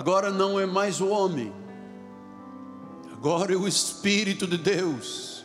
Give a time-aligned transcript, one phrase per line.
[0.00, 1.52] Agora não é mais o homem,
[3.12, 5.44] agora é o Espírito de Deus.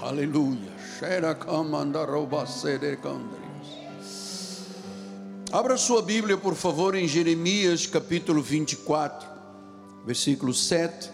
[0.00, 0.72] Aleluia.
[5.52, 9.28] Abra sua Bíblia, por favor, em Jeremias capítulo 24,
[10.06, 11.10] versículo 7.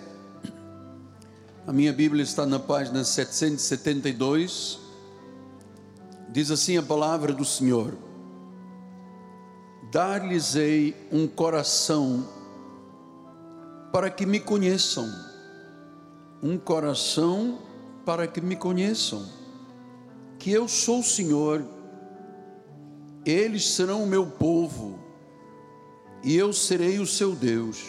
[1.67, 4.79] A minha Bíblia está na página 772.
[6.29, 7.93] Diz assim a palavra do Senhor:
[9.91, 12.36] Dar-lhes-ei um coração
[13.97, 15.11] para que me conheçam,
[16.43, 17.59] um coração
[18.05, 19.27] para que me conheçam,
[20.39, 21.65] que eu sou o Senhor,
[23.25, 24.99] eles serão o meu povo,
[26.23, 27.83] e eu serei o seu Deus.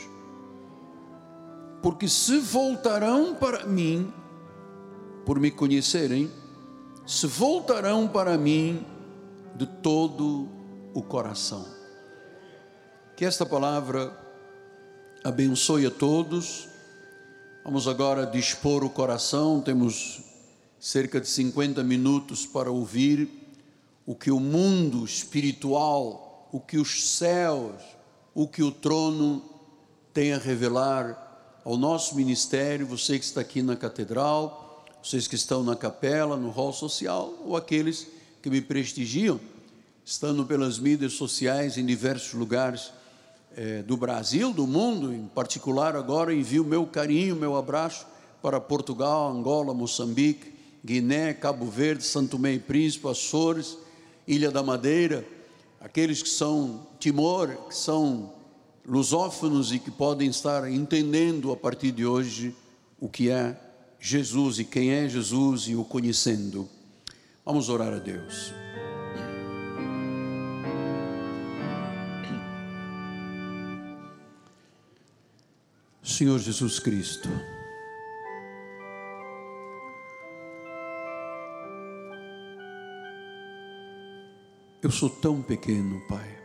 [1.82, 4.10] Porque se voltarão para mim,
[5.26, 6.32] por me conhecerem,
[7.06, 8.86] se voltarão para mim
[9.58, 10.48] de todo
[10.94, 11.66] o coração.
[13.14, 14.26] Que esta palavra
[15.28, 16.70] abençoe a todos.
[17.62, 20.22] Vamos agora dispor o coração, temos
[20.80, 23.30] cerca de 50 minutos para ouvir
[24.06, 27.76] o que o mundo espiritual, o que os céus,
[28.34, 29.44] o que o trono
[30.14, 35.62] tem a revelar ao nosso ministério, você que está aqui na catedral, vocês que estão
[35.62, 38.08] na capela, no hall social, ou aqueles
[38.42, 39.42] que me prestigiam,
[40.06, 42.94] estando pelas mídias sociais em diversos lugares
[43.58, 48.06] é, do Brasil, do mundo, em particular agora envio meu carinho, meu abraço
[48.40, 50.54] para Portugal, Angola, Moçambique,
[50.86, 53.76] Guiné, Cabo Verde, Santo Tomé e Príncipe, Açores,
[54.28, 55.26] Ilha da Madeira,
[55.82, 58.32] aqueles que são Timor, que são
[58.86, 62.56] lusófonos e que podem estar entendendo a partir de hoje
[63.00, 63.60] o que é
[64.00, 66.70] Jesus e quem é Jesus e o conhecendo.
[67.44, 68.67] Vamos orar a Deus.
[76.08, 77.30] Senhor Jesus Cristo,
[84.82, 86.38] eu sou tão pequeno, Pai.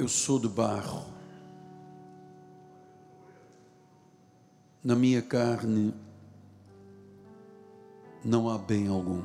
[0.00, 1.04] eu sou de barro.
[4.82, 5.94] Na minha carne
[8.24, 9.22] não há bem algum.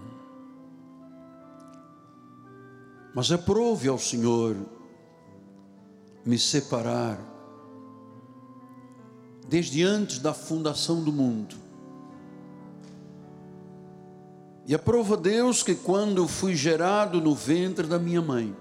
[3.16, 4.58] Mas aprove ao Senhor
[6.26, 7.20] me separar
[9.48, 11.56] desde antes da fundação do mundo.
[14.68, 18.56] E aprova Deus que quando eu fui gerado no ventre da minha mãe,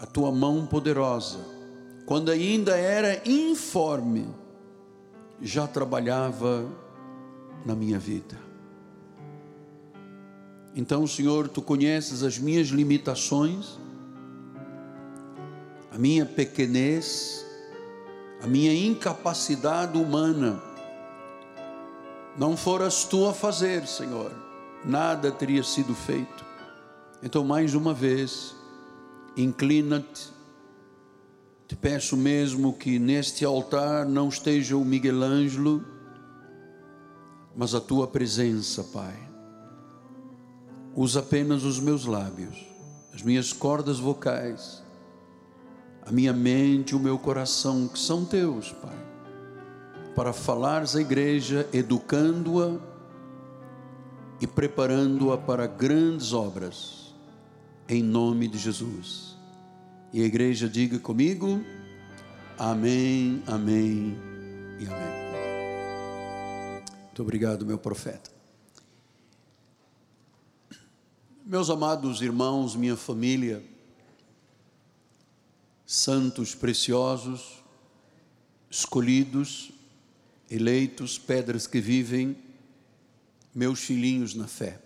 [0.00, 1.38] a tua mão poderosa,
[2.04, 4.26] quando ainda era informe,
[5.40, 6.66] já trabalhava
[7.64, 8.36] na minha vida.
[10.74, 13.78] Então, Senhor, tu conheces as minhas limitações,
[15.90, 17.44] a minha pequenez,
[18.42, 20.62] a minha incapacidade humana.
[22.36, 24.32] Não foras tu a fazer, Senhor,
[24.84, 26.44] nada teria sido feito.
[27.22, 28.54] Então, mais uma vez,
[29.36, 30.34] inclina-te.
[31.66, 35.84] Te peço mesmo que neste altar não esteja o Miguel Ângelo,
[37.56, 39.18] mas a tua presença, Pai.
[40.94, 42.64] Usa apenas os meus lábios,
[43.12, 44.82] as minhas cordas vocais,
[46.06, 48.96] a minha mente, o meu coração, que são teus, Pai,
[50.14, 52.78] para falares à igreja, educando-a
[54.40, 57.12] e preparando-a para grandes obras,
[57.88, 59.36] em nome de Jesus.
[60.12, 61.60] E a igreja diga comigo:
[62.56, 64.16] Amém, Amém
[64.78, 65.26] e Amém.
[67.06, 68.30] Muito obrigado, meu profeta.
[71.44, 73.62] Meus amados irmãos, minha família,
[75.86, 77.62] santos preciosos,
[78.68, 79.70] escolhidos,
[80.50, 82.36] eleitos, pedras que vivem,
[83.54, 84.80] meus filhinhos na fé.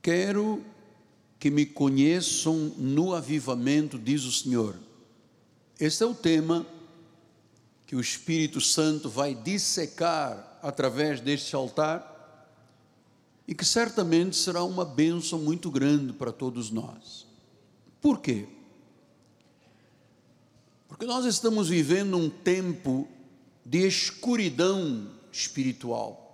[0.00, 0.64] Quero
[1.38, 4.76] que me conheçam no avivamento, diz o Senhor.
[5.78, 6.66] Esse é o tema
[7.86, 12.08] que o Espírito Santo vai dissecar através deste altar
[13.48, 17.19] e que certamente será uma bênção muito grande para todos nós.
[18.00, 18.48] Por quê?
[20.88, 23.08] Porque nós estamos vivendo um tempo
[23.64, 26.26] de escuridão espiritual.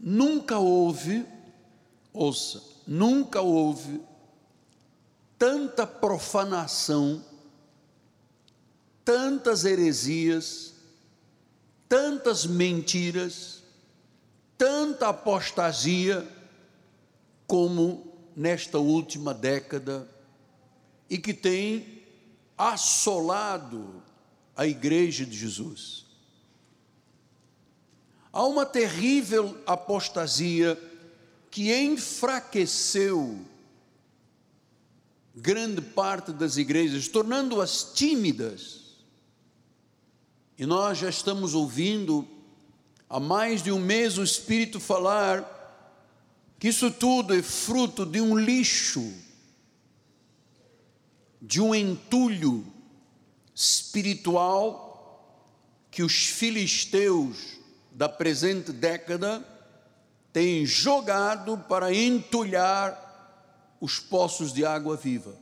[0.00, 1.26] Nunca houve
[2.12, 4.00] Ouça, nunca houve
[5.38, 7.24] tanta profanação,
[9.04, 10.74] tantas heresias,
[11.88, 13.62] tantas mentiras,
[14.58, 16.26] tanta apostasia
[17.46, 20.08] como nesta última década
[21.08, 22.02] e que tem
[22.56, 24.02] assolado
[24.56, 26.06] a Igreja de Jesus.
[28.32, 30.78] Há uma terrível apostasia
[31.50, 33.44] que enfraqueceu
[35.34, 38.98] grande parte das igrejas, tornando-as tímidas.
[40.58, 42.28] E nós já estamos ouvindo
[43.08, 45.59] há mais de um mês o Espírito falar
[46.60, 49.14] que isso tudo é fruto de um lixo,
[51.40, 52.66] de um entulho
[53.54, 54.86] espiritual
[55.90, 57.58] que os filisteus
[57.90, 59.42] da presente década
[60.34, 65.34] têm jogado para entulhar os poços de água viva.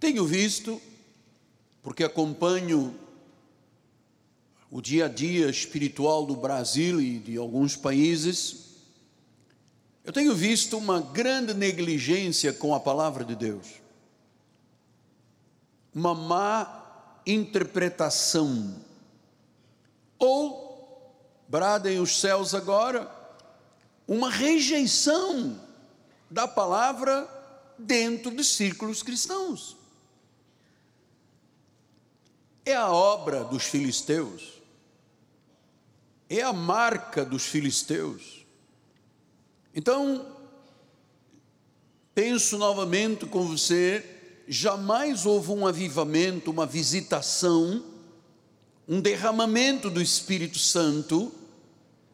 [0.00, 0.82] Tenho visto,
[1.80, 2.92] porque acompanho
[4.70, 8.68] o dia a dia espiritual do Brasil e de alguns países,
[10.04, 13.66] eu tenho visto uma grande negligência com a palavra de Deus,
[15.94, 18.74] uma má interpretação,
[20.18, 21.14] ou,
[21.46, 23.10] bradem os céus agora,
[24.06, 25.60] uma rejeição
[26.30, 27.28] da palavra
[27.78, 29.76] dentro de círculos cristãos.
[32.64, 34.57] É a obra dos filisteus,
[36.28, 38.46] é a marca dos filisteus.
[39.74, 40.26] Então,
[42.14, 44.04] penso novamente com você,
[44.46, 47.84] jamais houve um avivamento, uma visitação,
[48.86, 51.32] um derramamento do Espírito Santo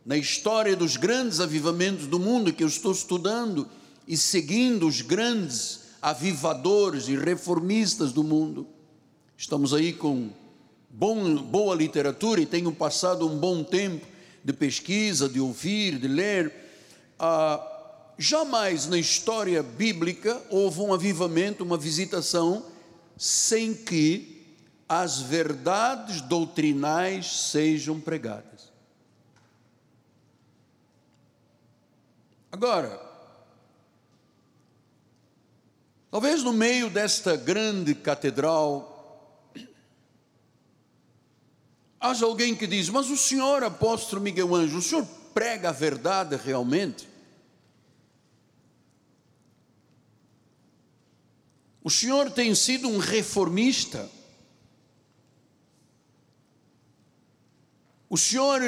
[0.05, 3.69] na história dos grandes avivamentos do mundo que eu estou estudando
[4.06, 8.66] e seguindo os grandes avivadores e reformistas do mundo.
[9.37, 10.31] Estamos aí com
[10.96, 14.06] bom, boa literatura e tenho passado um bom tempo
[14.44, 16.55] de pesquisa, de ouvir, de ler.
[17.19, 17.61] Ah,
[18.17, 22.64] jamais na história bíblica houve um avivamento, uma visitação,
[23.19, 24.46] sem que
[24.88, 28.73] as verdades doutrinais sejam pregadas.
[32.52, 33.02] Agora,
[36.14, 38.94] Talvez no meio desta grande catedral
[42.04, 46.36] haja alguém que diz: Mas o senhor, apóstolo Miguel Anjo, o senhor prega a verdade
[46.36, 47.08] realmente?
[51.82, 54.10] O senhor tem sido um reformista?
[58.08, 58.60] O senhor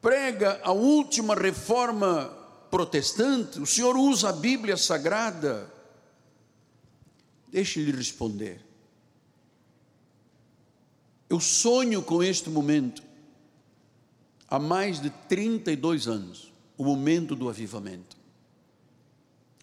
[0.00, 2.26] prega a última reforma
[2.70, 3.60] protestante?
[3.60, 5.72] O senhor usa a Bíblia Sagrada?
[7.48, 8.73] Deixe-lhe responder.
[11.34, 13.02] Eu sonho com este momento
[14.48, 18.16] há mais de 32 anos o momento do avivamento.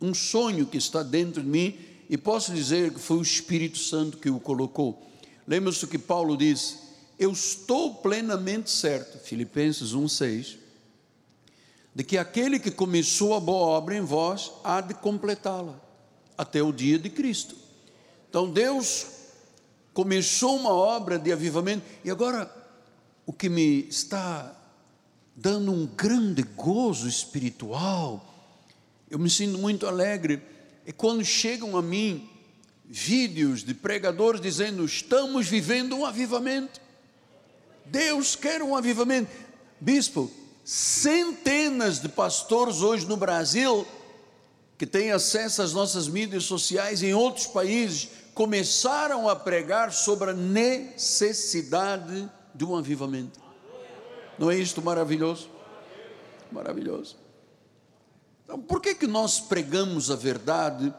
[0.01, 1.79] Um sonho que está dentro de mim
[2.09, 5.01] e posso dizer que foi o Espírito Santo que o colocou.
[5.47, 6.77] Lembra-se que Paulo diz:
[7.17, 10.57] Eu estou plenamente certo, Filipenses 1,6,
[11.95, 15.79] de que aquele que começou a boa obra em vós há de completá-la
[16.37, 17.55] até o dia de Cristo.
[18.29, 19.20] Então Deus
[19.93, 22.49] começou uma obra de avivamento e agora
[23.25, 24.55] o que me está
[25.35, 28.25] dando um grande gozo espiritual,
[29.09, 30.41] eu me sinto muito alegre,
[30.85, 32.29] é quando chegam a mim
[32.85, 36.79] vídeos de pregadores dizendo: estamos vivendo um avivamento.
[37.85, 39.31] Deus quer um avivamento.
[39.79, 40.31] Bispo,
[40.63, 43.87] centenas de pastores hoje no Brasil
[44.77, 50.33] que têm acesso às nossas mídias sociais em outros países começaram a pregar sobre a
[50.33, 53.39] necessidade de um avivamento.
[54.37, 55.49] Não é isto maravilhoso?
[56.51, 57.17] Maravilhoso.
[58.43, 60.93] Então, por que que nós pregamos a verdade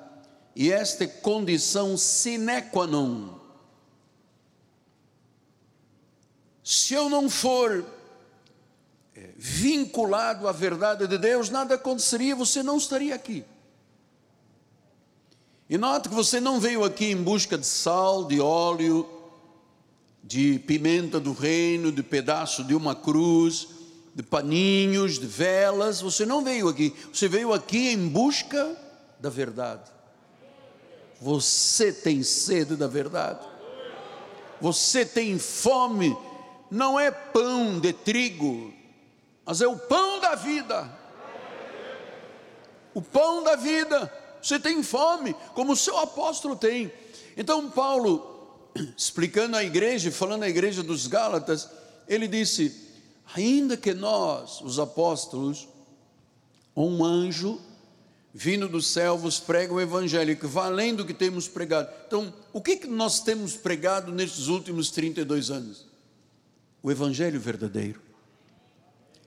[0.55, 3.41] e esta é condição sine qua non?
[6.65, 7.85] Se eu não for
[9.15, 13.45] é, vinculado à verdade de Deus, nada aconteceria, você não estaria aqui.
[15.69, 19.09] E note que você não veio aqui em busca de sal, de óleo,
[20.23, 23.69] de pimenta do reino, de pedaço de uma cruz,
[24.15, 26.01] de paninhos, de velas.
[26.01, 26.95] Você não veio aqui.
[27.13, 28.77] Você veio aqui em busca
[29.19, 29.91] da verdade.
[31.21, 33.47] Você tem sede da verdade.
[34.61, 36.17] Você tem fome.
[36.71, 38.73] Não é pão de trigo,
[39.45, 40.91] mas é o pão da vida.
[42.95, 46.93] O pão da vida você tem fome, como o seu apóstolo tem.
[47.37, 51.69] Então, Paulo, explicando à igreja, falando à igreja dos Gálatas,
[52.09, 52.75] ele disse:
[53.35, 55.69] ainda que nós, os apóstolos,
[56.77, 57.61] um anjo
[58.35, 61.89] vindo do céu vos prega o evangelho que além do que temos pregado.
[62.07, 65.87] Então, o que, que nós temos pregado nestes últimos 32 anos?
[66.83, 68.01] O evangelho verdadeiro.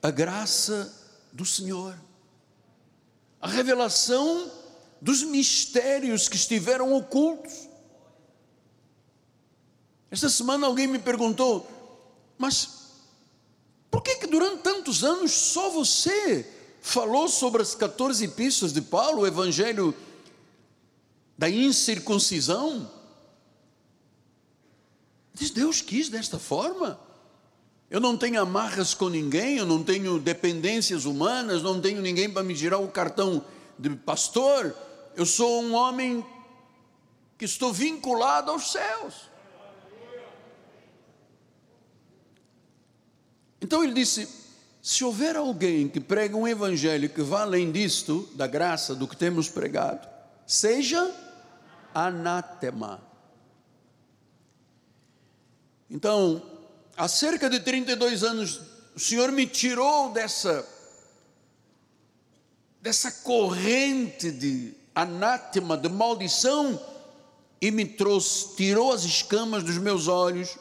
[0.02, 0.92] A graça
[1.32, 1.96] do Senhor.
[3.40, 4.52] A revelação
[5.02, 7.68] dos mistérios que estiveram ocultos.
[10.10, 11.68] Esta semana alguém me perguntou,
[12.38, 12.70] mas
[13.92, 16.50] por que que durante tantos anos só você
[16.82, 19.94] falou sobre as 14 epístolas de Paulo, o evangelho
[21.38, 22.90] da incircuncisão.
[25.34, 27.00] Diz Deus quis desta forma.
[27.90, 32.44] Eu não tenho amarras com ninguém, eu não tenho dependências humanas, não tenho ninguém para
[32.44, 33.44] me girar o cartão
[33.78, 34.76] de pastor.
[35.16, 36.26] Eu sou um homem
[37.38, 39.30] que estou vinculado aos céus.
[43.62, 44.28] Então ele disse:
[44.82, 49.18] se houver alguém que prega um evangelho que vá além disto, da graça, do que
[49.18, 50.08] temos pregado,
[50.46, 51.12] seja
[51.94, 53.02] anátema.
[55.90, 56.42] Então,
[56.96, 58.62] há cerca de 32 anos,
[58.96, 60.75] o Senhor me tirou dessa
[62.86, 66.80] dessa corrente de anátema, de maldição
[67.60, 70.58] e me trouxe, tirou as escamas dos meus olhos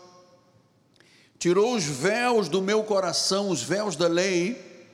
[1.44, 4.88] tirou os véus do meu coração, os véus da lei,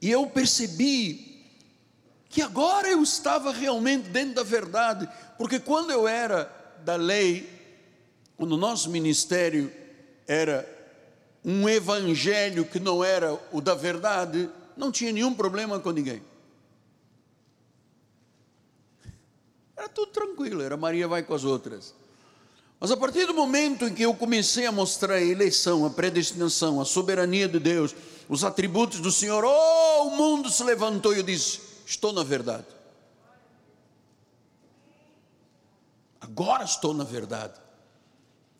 [0.00, 1.44] e eu percebi
[2.30, 5.06] que agora eu estava realmente dentro da verdade,
[5.36, 6.50] porque quando eu era
[6.82, 7.46] da lei,
[8.38, 9.70] quando o nosso ministério
[10.26, 10.66] era
[11.44, 16.22] um evangelho que não era o da verdade, não tinha nenhum problema com ninguém.
[19.76, 21.94] Era tudo tranquilo, era Maria vai com as outras.
[22.78, 26.80] Mas a partir do momento em que eu comecei a mostrar a eleição, a predestinação,
[26.80, 27.94] a soberania de Deus,
[28.28, 32.66] os atributos do Senhor, oh, o mundo se levantou e eu disse: estou na verdade.
[36.20, 37.54] Agora estou na verdade.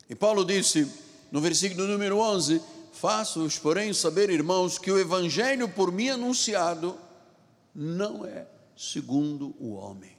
[0.09, 0.91] E Paulo disse
[1.31, 2.61] no versículo número 11:
[2.93, 6.97] Faço-os, porém, saber, irmãos, que o evangelho por mim anunciado
[7.75, 8.47] não é
[8.77, 10.17] segundo o homem.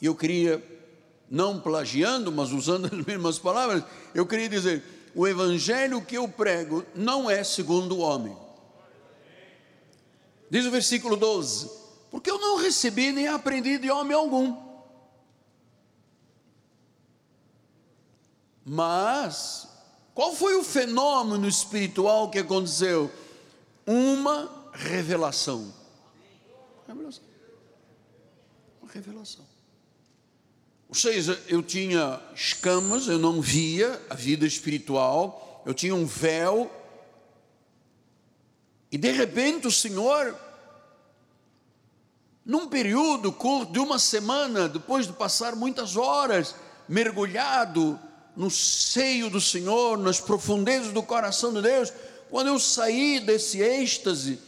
[0.00, 0.62] E eu queria
[1.30, 4.82] não plagiando, mas usando as mesmas palavras, eu queria dizer:
[5.14, 8.36] o evangelho que eu prego não é segundo o homem.
[10.48, 11.70] Diz o versículo 12:
[12.10, 14.70] Porque eu não recebi nem aprendi de homem algum.
[18.64, 19.68] Mas,
[20.20, 23.10] qual foi o fenômeno espiritual que aconteceu?
[23.86, 25.72] Uma revelação.
[28.82, 29.46] Uma revelação.
[30.90, 36.70] Ou seja, eu tinha escamas, eu não via a vida espiritual, eu tinha um véu,
[38.92, 40.38] e de repente o Senhor,
[42.44, 46.54] num período curto de uma semana, depois de passar muitas horas
[46.86, 47.98] mergulhado
[48.36, 51.92] no seio do Senhor, nas profundezas do coração de Deus,
[52.30, 54.38] quando eu saí desse êxtase,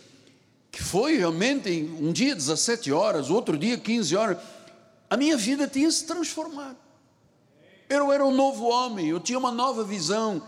[0.70, 1.70] que foi realmente
[2.00, 4.38] um dia 17 horas, outro dia 15 horas,
[5.10, 6.76] a minha vida tinha se transformado.
[7.88, 10.42] Eu era um novo homem, eu tinha uma nova visão.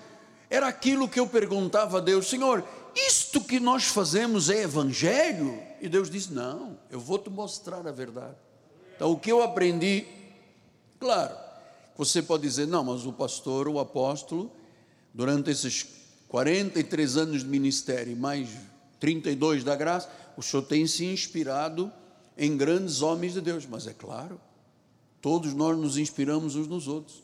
[0.48, 2.64] Era aquilo que eu perguntava a Deus: Senhor,
[2.94, 5.60] isto que nós fazemos é evangelho?
[5.80, 8.36] E Deus disse: Não, eu vou te mostrar a verdade.
[8.96, 10.06] Então, o que eu aprendi,
[10.98, 11.36] claro,
[11.96, 14.50] você pode dizer: Não, mas o pastor, o apóstolo,
[15.12, 15.86] durante esses
[16.28, 18.48] 43 anos de ministério, mais
[19.00, 21.92] 32 da graça, o senhor tem se inspirado
[22.36, 24.40] em grandes homens de Deus, mas é claro,
[25.24, 27.22] Todos nós nos inspiramos uns nos outros.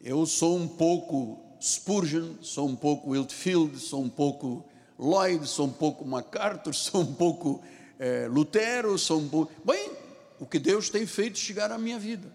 [0.00, 4.64] Eu sou um pouco Spurgeon, sou um pouco Whitfield, sou um pouco
[4.98, 7.62] Lloyd, sou um pouco MacArthur, sou um pouco
[8.00, 9.52] é, Lutero, sou um pouco.
[9.64, 9.92] Bem,
[10.40, 12.34] o que Deus tem feito chegar à minha vida.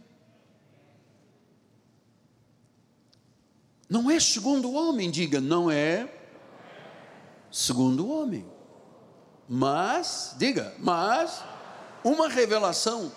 [3.90, 6.12] Não é segundo o homem, diga, não é
[7.52, 8.46] segundo o homem.
[9.48, 11.42] Mas, diga, mas
[12.04, 13.12] uma revelação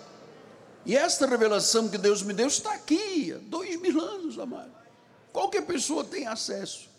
[0.85, 4.71] e esta revelação que Deus me deu está aqui, há dois mil anos, amado.
[5.31, 6.89] Qualquer pessoa tem acesso.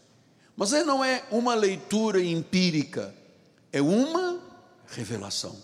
[0.56, 3.14] Mas não é uma leitura empírica,
[3.72, 4.40] é uma
[4.86, 5.56] revelação.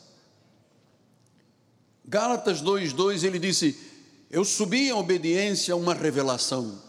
[2.05, 3.79] Gálatas 2,2 ele disse:
[4.31, 6.83] Eu subi em obediência a uma revelação.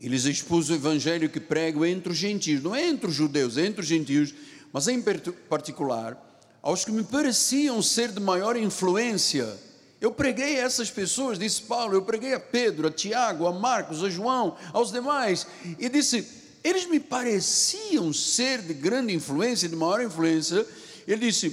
[0.00, 3.58] E lhes expus o evangelho que prego entre os gentios, não é entre os judeus,
[3.58, 4.34] é entre os gentios,
[4.72, 5.02] mas em
[5.48, 6.26] particular
[6.62, 9.58] aos que me pareciam ser de maior influência
[10.00, 14.02] Eu preguei a essas pessoas, disse Paulo, eu preguei a Pedro, a Tiago, a Marcos,
[14.02, 15.46] a João, aos demais,
[15.78, 16.26] e disse:
[16.62, 20.66] eles me pareciam ser de grande influência, de maior influência.
[21.06, 21.50] Ele disse: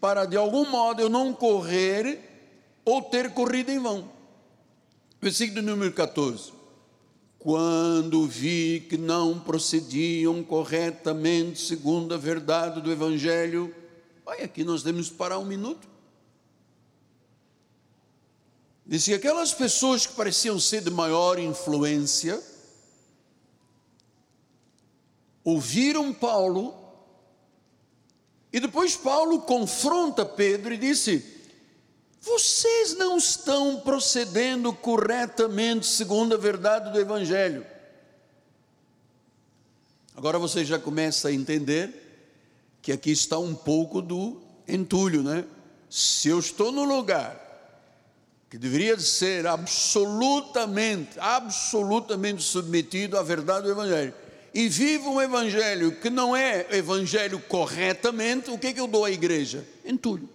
[0.00, 2.18] para de algum modo eu não correr
[2.84, 4.10] ou ter corrido em vão.
[5.20, 6.52] Versículo número 14.
[7.42, 13.74] Quando vi que não procediam corretamente segundo a verdade do Evangelho,
[14.24, 15.88] olha aqui nós temos que parar um minuto.
[18.86, 22.40] Disse que aquelas pessoas que pareciam ser de maior influência,
[25.42, 26.72] ouviram Paulo,
[28.52, 31.31] e depois Paulo confronta Pedro e disse:
[32.22, 37.66] Vocês não estão procedendo corretamente segundo a verdade do Evangelho.
[40.14, 41.92] Agora você já começa a entender
[42.80, 45.44] que aqui está um pouco do entulho, né?
[45.90, 47.40] Se eu estou no lugar
[48.48, 54.14] que deveria ser absolutamente, absolutamente submetido à verdade do Evangelho,
[54.54, 59.04] e vivo um evangelho que não é evangelho corretamente, o que é que eu dou
[59.04, 59.66] à igreja?
[59.84, 60.28] Entulho.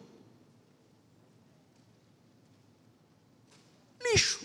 [4.11, 4.39] Lixo.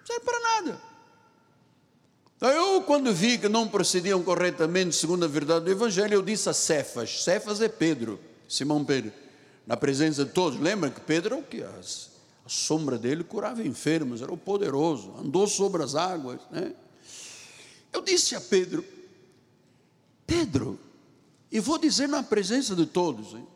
[0.00, 0.80] Não serve para nada.
[2.36, 6.48] Então eu, quando vi que não procediam corretamente segundo a verdade do evangelho, eu disse
[6.48, 9.12] a Cefas, Cefas é Pedro, Simão Pedro,
[9.66, 10.60] na presença de todos.
[10.60, 11.62] Lembra que Pedro é o que?
[11.62, 11.80] A
[12.46, 16.74] sombra dele curava enfermos, era o poderoso, andou sobre as águas, né?
[17.92, 18.84] Eu disse a Pedro,
[20.26, 20.78] Pedro,
[21.50, 23.46] e vou dizer na presença de todos, hein?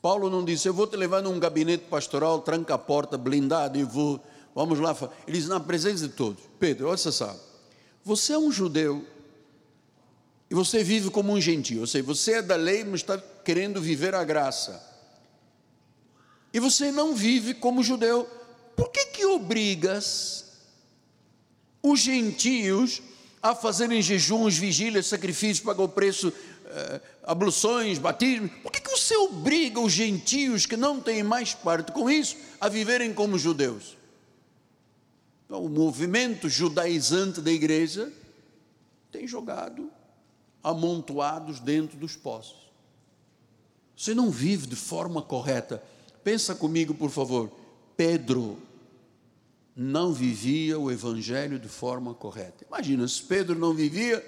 [0.00, 3.82] Paulo não disse, eu vou te levar num gabinete pastoral, tranca a porta, blindado, e
[3.82, 4.20] vou,
[4.54, 4.96] vamos lá.
[5.26, 7.36] Ele diz, na presença de todos, Pedro, olha só,
[8.04, 9.06] você é um judeu,
[10.50, 13.80] e você vive como um gentio, ou seja, você é da lei, mas está querendo
[13.80, 14.82] viver a graça.
[16.52, 18.28] E você não vive como judeu.
[18.76, 20.44] Por que que obrigas
[21.82, 23.02] os gentios
[23.42, 26.32] a fazerem jejuns, vigílias, sacrifícios, pagar o preço,
[26.64, 28.48] eh, abluções, batismo.
[28.62, 32.70] Por que, que você obriga os gentios que não têm mais parte com isso a
[32.70, 33.98] viverem como judeus?
[35.44, 38.12] Então, o movimento judaizante da igreja
[39.10, 39.90] tem jogado
[40.62, 42.64] amontoados dentro dos poços.
[43.96, 45.82] Você não vive de forma correta.
[46.22, 47.50] Pensa comigo, por favor.
[47.96, 48.58] Pedro
[49.76, 52.64] não vivia o evangelho de forma correta.
[52.66, 54.24] Imagina, se Pedro não vivia,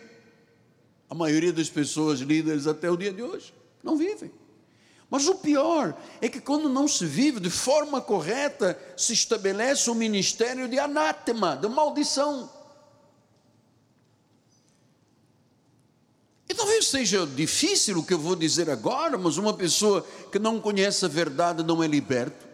[1.08, 3.52] a maioria das pessoas líderes até o dia de hoje
[3.82, 4.30] não vivem.
[5.08, 9.94] Mas o pior é que quando não se vive de forma correta, se estabelece um
[9.94, 12.50] ministério de anátema, de maldição.
[16.48, 20.60] E talvez seja difícil o que eu vou dizer agora, mas uma pessoa que não
[20.60, 22.46] conhece a verdade não é liberto.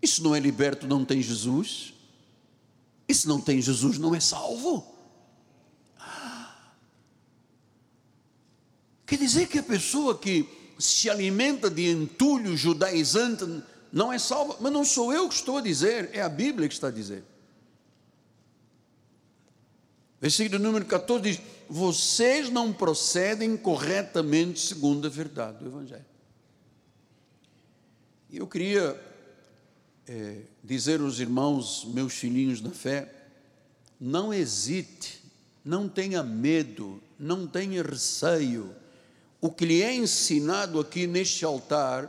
[0.00, 1.94] Isso não é liberto, não tem Jesus.
[3.08, 4.94] E se não tem Jesus, não é salvo.
[9.06, 13.44] Quer dizer que a pessoa que se alimenta de entulho judaizante
[13.92, 16.74] não é salva, mas não sou eu que estou a dizer, é a Bíblia que
[16.74, 17.22] está a dizer.
[20.20, 26.04] Versículo número 14 diz: Vocês não procedem corretamente segundo a verdade do Evangelho.
[28.30, 29.00] E eu queria
[30.08, 33.12] é, dizer aos irmãos, meus filhinhos na fé,
[34.00, 35.22] não hesite,
[35.64, 38.74] não tenha medo, não tenha receio.
[39.44, 42.08] O que lhe é ensinado aqui neste altar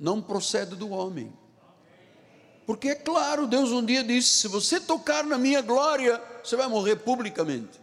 [0.00, 1.30] não procede do homem.
[2.64, 6.66] Porque é claro, Deus um dia disse: se você tocar na minha glória, você vai
[6.66, 7.78] morrer publicamente.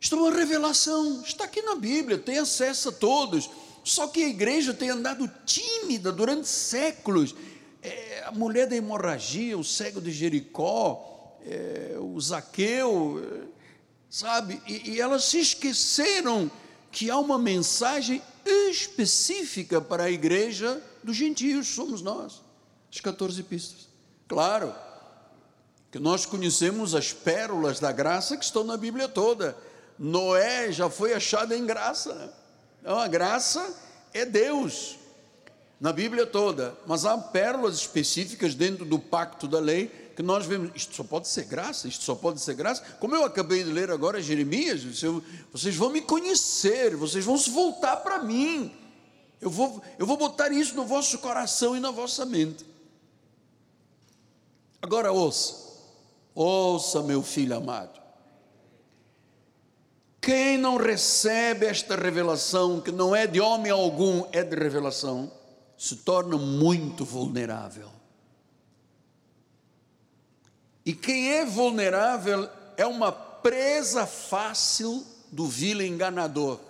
[0.00, 3.50] Isto é uma revelação, está aqui na Bíblia, tem acesso a todos.
[3.84, 7.34] Só que a igreja tem andado tímida durante séculos.
[7.82, 13.55] É, a mulher da hemorragia, o cego de Jericó, é, o Zaqueu, é,
[14.16, 14.62] sabe?
[14.66, 16.50] E, e elas se esqueceram
[16.90, 22.40] que há uma mensagem específica para a igreja dos gentios, somos nós,
[22.90, 23.88] as 14 pistas.
[24.26, 24.74] Claro
[25.92, 29.54] que nós conhecemos as pérolas da graça que estão na Bíblia toda.
[29.98, 32.34] Noé já foi achado em graça?
[32.80, 33.74] Então, a graça
[34.14, 34.96] é Deus,
[35.78, 40.70] na Bíblia toda, mas há pérolas específicas dentro do pacto da lei que nós vemos,
[40.74, 42.82] isto só pode ser graça, isto só pode ser graça.
[42.98, 44.82] Como eu acabei de ler agora Jeremias,
[45.52, 48.74] vocês vão me conhecer, vocês vão se voltar para mim.
[49.38, 52.64] Eu vou, eu vou botar isso no vosso coração e na vossa mente.
[54.80, 55.54] Agora ouça,
[56.34, 58.00] ouça, meu filho amado
[60.20, 65.30] Quem não recebe esta revelação, que não é de homem algum, é de revelação,
[65.76, 67.95] se torna muito vulnerável.
[70.86, 76.60] E quem é vulnerável é uma presa fácil do vil enganador.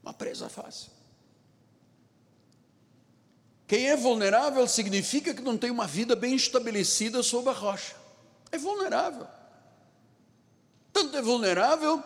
[0.00, 0.92] Uma presa fácil.
[3.66, 7.96] Quem é vulnerável significa que não tem uma vida bem estabelecida sob a rocha.
[8.52, 9.26] É vulnerável.
[10.92, 12.00] Tanto é vulnerável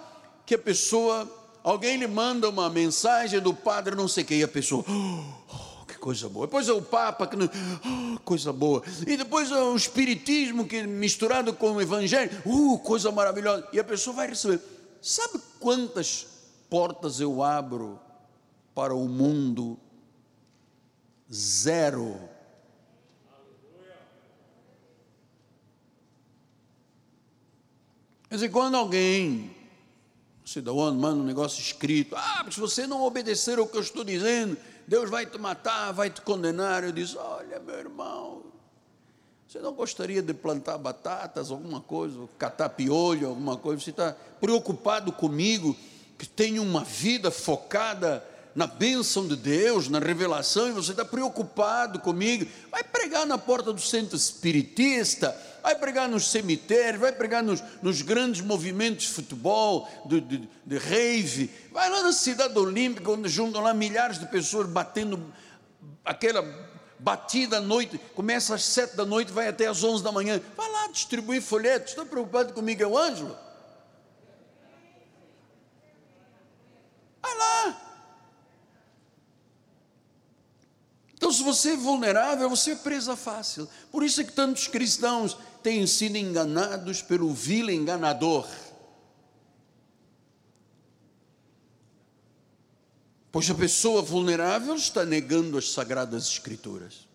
[0.47, 1.31] que a pessoa,
[1.63, 5.58] alguém lhe manda uma mensagem do padre, não sei quem, a pessoa, oh,
[5.99, 6.47] coisa boa.
[6.47, 8.83] Depois é o Papa, que não, oh, coisa boa.
[9.07, 13.69] E depois é o Espiritismo, que misturado com o Evangelho, uh, coisa maravilhosa.
[13.73, 14.61] E a pessoa vai receber.
[15.03, 16.27] Sabe quantas
[16.71, 18.01] portas eu abro
[18.75, 19.79] para o mundo?
[21.33, 22.17] Zero.
[28.31, 29.55] Mas e quando alguém,
[30.45, 34.57] cidadão, manda um negócio escrito, ah, se você não obedecer ao que eu estou dizendo,
[34.89, 36.83] Deus vai te matar, vai te condenar.
[36.83, 38.43] Eu disse, olha, meu irmão,
[39.47, 43.83] você não gostaria de plantar batatas, alguma coisa, catar piolho, alguma coisa?
[43.83, 45.77] Você está preocupado comigo,
[46.17, 48.25] que tenho uma vida focada
[48.55, 53.75] na bênção de Deus, na revelação, e você está preocupado comigo, vai pregar na porta
[53.75, 55.37] do centro espiritista,
[55.69, 60.79] vai pregar nos cemitérios, vai pregar nos, nos grandes movimentos de futebol, de, de, de
[60.79, 65.31] rave, vai lá na cidade olímpica, onde juntam lá milhares de pessoas batendo
[66.03, 66.43] aquela
[66.99, 70.73] batida à noite, começa às sete da noite, vai até às onze da manhã, vai
[70.73, 73.37] lá distribuir folhetos, está preocupado comigo, é o Ângelo?
[77.21, 77.89] Vai lá,
[81.19, 83.69] Então, se você é vulnerável, você é presa fácil.
[83.91, 88.47] Por isso é que tantos cristãos têm sido enganados pelo vil enganador.
[93.31, 97.07] Pois a pessoa vulnerável está negando as sagradas escrituras.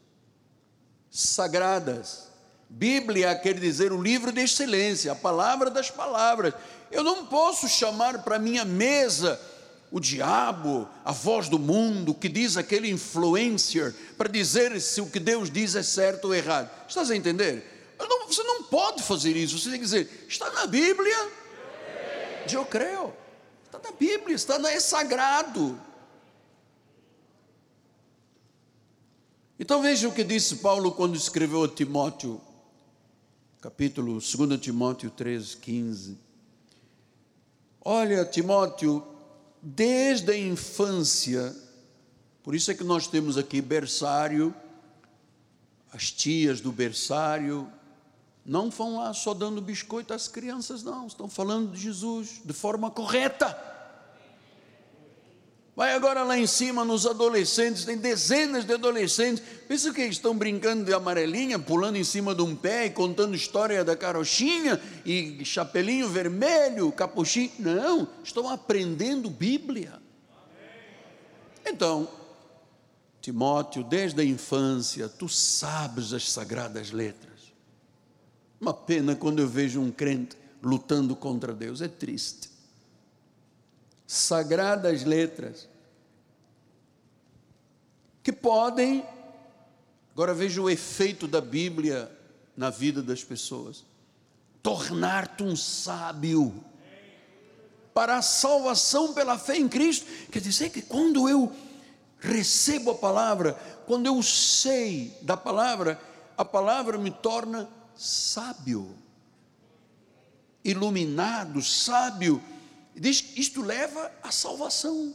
[1.10, 2.30] Sagradas.
[2.70, 6.54] Bíblia quer dizer o livro de excelência, a palavra das palavras.
[6.92, 9.40] Eu não posso chamar para minha mesa
[9.92, 15.20] o diabo, a voz do mundo, que diz aquele influencer, para dizer se o que
[15.20, 16.70] Deus diz é certo ou errado.
[16.88, 17.73] Estás a entender?
[18.00, 21.32] Não, você não pode fazer isso, você tem que dizer, está na Bíblia?
[22.52, 23.14] Eu creio.
[23.66, 25.80] Está na Bíblia, está na, é sagrado.
[29.60, 32.42] Então veja o que disse Paulo quando escreveu a Timóteo,
[33.62, 36.18] capítulo 2 Timóteo 3, 15.
[37.80, 39.06] Olha, Timóteo,
[39.62, 41.56] desde a infância,
[42.44, 44.54] por isso é que nós temos aqui berçário,
[45.94, 47.72] as tias do berçário,
[48.46, 52.92] não vão lá só dando biscoito às crianças, não, estão falando de Jesus de forma
[52.92, 53.72] correta.
[55.76, 59.44] Vai agora lá em cima nos adolescentes, tem dezenas de adolescentes.
[59.68, 63.84] Pensa que estão brincando de amarelinha, pulando em cima de um pé e contando história
[63.84, 67.52] da carochinha e chapelinho vermelho, capuchinho.
[67.58, 70.00] Não, estão aprendendo Bíblia.
[71.66, 72.08] Então,
[73.20, 77.33] Timóteo, desde a infância, tu sabes as sagradas letras.
[78.64, 82.54] Uma pena quando eu vejo um crente lutando contra Deus, é triste
[84.08, 85.68] sagradas letras,
[88.24, 89.06] que podem,
[90.14, 92.10] agora veja o efeito da Bíblia
[92.56, 93.84] na vida das pessoas,
[94.62, 96.64] tornar-te um sábio
[97.94, 100.06] para a salvação pela fé em Cristo.
[100.32, 101.52] Quer dizer que quando eu
[102.18, 106.00] recebo a palavra, quando eu sei da palavra,
[106.38, 108.96] a palavra me torna sábio,
[110.64, 112.42] iluminado, sábio
[112.96, 115.14] diz isto leva à salvação,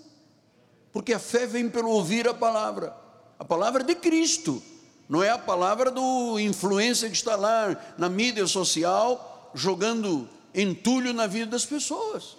[0.92, 2.94] porque a fé vem pelo ouvir a palavra,
[3.38, 4.62] a palavra de Cristo,
[5.08, 11.26] não é a palavra do influência que está lá na mídia social jogando entulho na
[11.26, 12.36] vida das pessoas.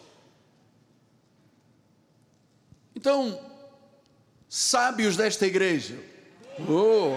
[2.96, 3.40] Então,
[4.48, 5.98] sábios desta igreja,
[6.68, 7.16] oh,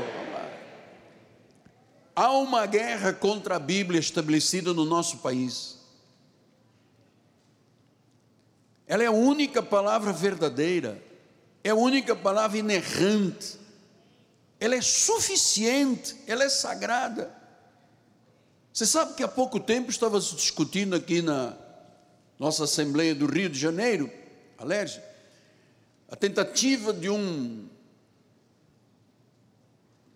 [2.14, 5.78] há uma guerra contra a Bíblia estabelecida no nosso país.
[8.86, 11.02] Ela é a única palavra verdadeira,
[11.64, 13.58] é a única palavra inerrante,
[14.60, 17.34] ela é suficiente, ela é sagrada.
[18.72, 21.56] Você sabe que há pouco tempo estava se discutindo aqui na
[22.38, 24.10] nossa Assembleia do Rio de Janeiro,
[24.58, 25.00] Alerj,
[26.10, 27.68] a tentativa de um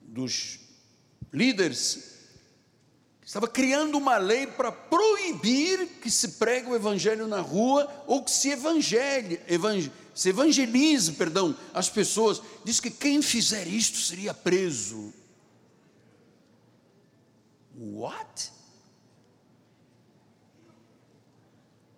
[0.03, 0.66] dos
[1.37, 2.17] líderes
[3.23, 8.31] estava criando uma lei para proibir que se pregue o evangelho na rua ou que
[8.31, 12.41] se evangele, evangel, se evangelize, perdão, as pessoas.
[12.65, 15.13] Diz que quem fizer isto seria preso.
[17.79, 18.53] What?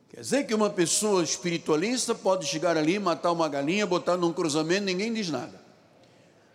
[0.08, 4.86] Quer dizer que uma pessoa espiritualista pode chegar ali, matar uma galinha, botar num cruzamento,
[4.86, 5.57] ninguém diz nada.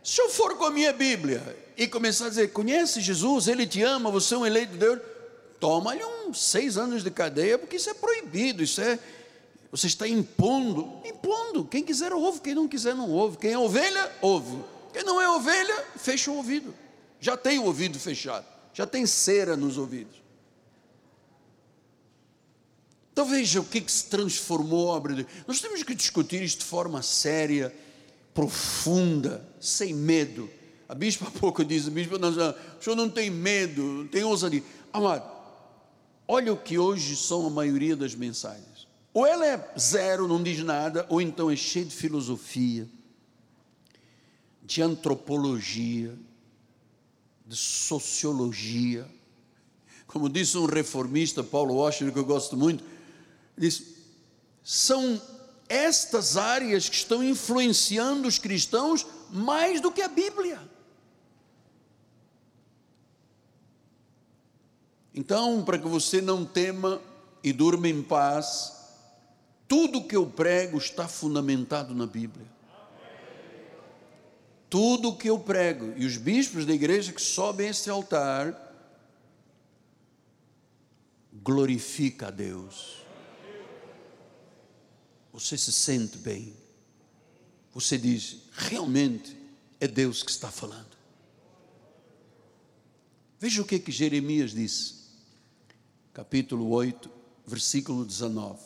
[0.03, 3.81] Se eu for com a minha Bíblia e começar a dizer, conhece Jesus, Ele te
[3.81, 4.99] ama, você é um eleito de Deus,
[5.61, 8.99] toma-lhe uns seis anos de cadeia, porque isso é proibido, isso é,
[9.71, 14.11] você está impondo, impondo, quem quiser ouve, quem não quiser não ouve, quem é ovelha,
[14.21, 14.61] ouve,
[14.91, 16.75] quem não é ovelha, fecha o ouvido,
[17.21, 20.21] já tem o ouvido fechado, já tem cera nos ouvidos.
[23.13, 25.37] Então veja o que, que se transformou a obra de Deus.
[25.47, 27.73] Nós temos que discutir isto de forma séria,
[28.33, 30.49] profunda, sem medo.
[30.87, 34.23] A bispa há pouco diz, a bispa, não, o senhor não tem medo, não tem
[34.23, 34.63] ousadia.
[34.91, 35.29] Amado,
[36.27, 38.87] olha o que hoje são a maioria das mensagens.
[39.13, 42.87] Ou ela é zero, não diz nada, ou então é cheia de filosofia,
[44.63, 46.17] de antropologia,
[47.45, 49.07] de sociologia.
[50.07, 52.83] Como disse um reformista, Paulo Washington, que eu gosto muito,
[53.57, 53.83] diz,
[54.63, 55.21] são
[55.67, 60.59] estas áreas que estão influenciando os cristãos mais do que a Bíblia.
[65.13, 67.01] Então, para que você não tema
[67.43, 68.73] e durma em paz,
[69.67, 72.47] tudo que eu prego está fundamentado na Bíblia.
[74.69, 78.59] Tudo que eu prego, e os bispos da igreja que sobem esse altar,
[81.31, 83.02] glorifica a Deus
[85.33, 86.53] você se sente bem.
[87.73, 89.35] Você diz: realmente
[89.79, 90.93] é Deus que está falando.
[93.39, 94.93] Veja o que, que Jeremias disse,
[96.13, 97.09] capítulo 8,
[97.47, 98.59] versículo 19.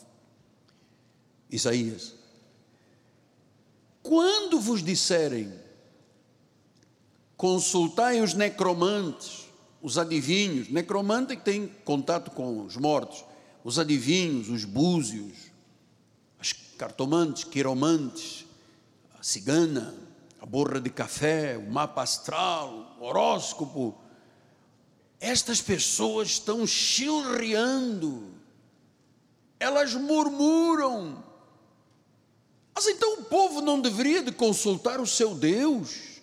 [1.50, 2.14] Isaías:
[4.02, 5.50] Quando vos disserem,
[7.34, 9.46] consultai os necromantes,
[9.80, 13.24] os adivinhos, necromante que tem contato com os mortos,
[13.64, 15.47] os adivinhos, os búzios,
[16.78, 18.46] cartomantes, quiromantes,
[19.18, 19.94] a cigana,
[20.40, 23.98] a borra de café, o mapa astral, o horóscopo.
[25.20, 28.32] Estas pessoas estão chilreando,
[29.58, 31.24] elas murmuram.
[32.72, 36.20] Mas então o povo não deveria de consultar o seu Deus?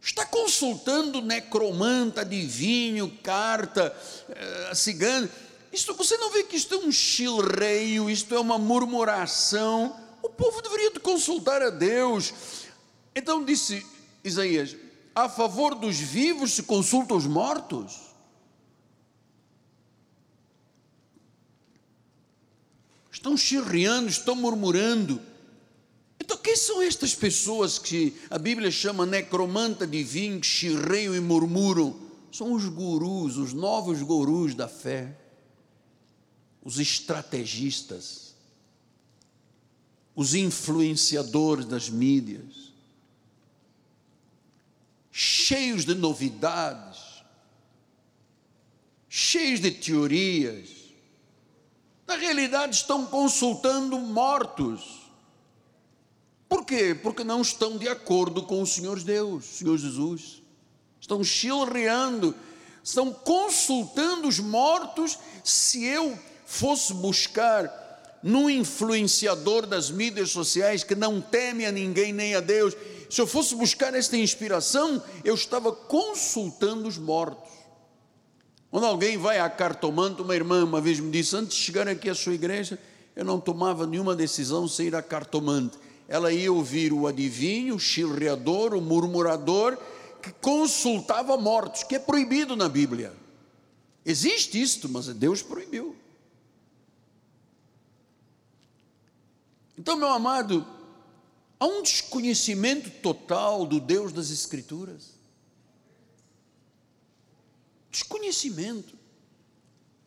[0.00, 3.96] Está consultando necromante, adivinho, carta,
[4.28, 5.30] eh, cigana
[5.72, 9.98] isto, você não vê que isto é um chilreio, isto é uma murmuração.
[10.22, 12.34] O povo deveria de consultar a Deus.
[13.16, 13.84] Então disse
[14.22, 14.76] Isaías:
[15.14, 18.12] a favor dos vivos se consulta os mortos.
[23.10, 25.22] Estão chirriando, estão murmurando.
[26.20, 31.96] Então, quem são estas pessoas que a Bíblia chama necromanta divino, que chirreiam e murmuram?
[32.30, 35.21] São os gurus, os novos gurus da fé
[36.64, 38.34] os estrategistas,
[40.14, 42.72] os influenciadores das mídias,
[45.10, 47.22] cheios de novidades,
[49.08, 50.68] cheios de teorias,
[52.06, 55.02] na realidade estão consultando mortos.
[56.48, 56.94] Por quê?
[56.94, 60.42] Porque não estão de acordo com o Senhor Deus, o Senhor Jesus.
[61.00, 62.34] Estão chilreando,
[62.84, 66.18] estão consultando os mortos se eu
[66.52, 72.76] fosse buscar num influenciador das mídias sociais que não teme a ninguém nem a Deus,
[73.08, 77.50] se eu fosse buscar esta inspiração, eu estava consultando os mortos.
[78.70, 82.10] Quando alguém vai a cartomante, uma irmã uma vez me disse: Antes de chegar aqui
[82.10, 82.78] à sua igreja,
[83.16, 85.78] eu não tomava nenhuma decisão sem ir a cartomante.
[86.06, 89.78] Ela ia ouvir o adivinho, o chilreador, o murmurador,
[90.22, 93.14] que consultava mortos, que é proibido na Bíblia.
[94.04, 95.96] Existe isto, mas Deus proibiu.
[99.76, 100.66] Então, meu amado,
[101.58, 105.12] há um desconhecimento total do Deus das Escrituras.
[107.90, 108.96] Desconhecimento.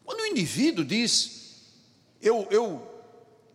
[0.04, 1.62] Quando o indivíduo diz,
[2.22, 2.88] eu, eu,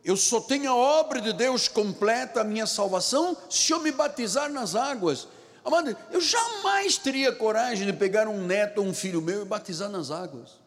[0.04, 4.50] eu só tenho a obra de Deus completa, a minha salvação, se eu me batizar
[4.50, 5.28] nas águas.
[5.64, 9.88] Amado, eu jamais teria coragem de pegar um neto ou um filho meu e batizar
[9.88, 10.58] nas águas.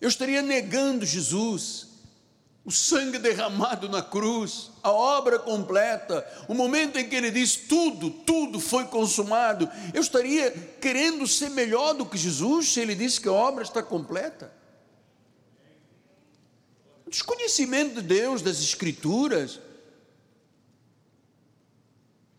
[0.00, 1.95] Eu estaria negando Jesus
[2.66, 8.10] o sangue derramado na cruz, a obra completa, o momento em que ele diz tudo,
[8.10, 10.50] tudo foi consumado, eu estaria
[10.80, 14.52] querendo ser melhor do que Jesus se ele disse que a obra está completa?
[17.08, 19.60] Desconhecimento de Deus, das Escrituras.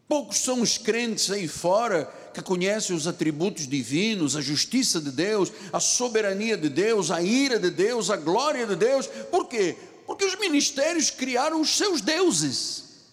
[0.09, 5.53] Poucos são os crentes aí fora que conhecem os atributos divinos, a justiça de Deus,
[5.71, 9.07] a soberania de Deus, a ira de Deus, a glória de Deus.
[9.31, 9.77] Por quê?
[10.07, 13.11] Porque os ministérios criaram os seus deuses: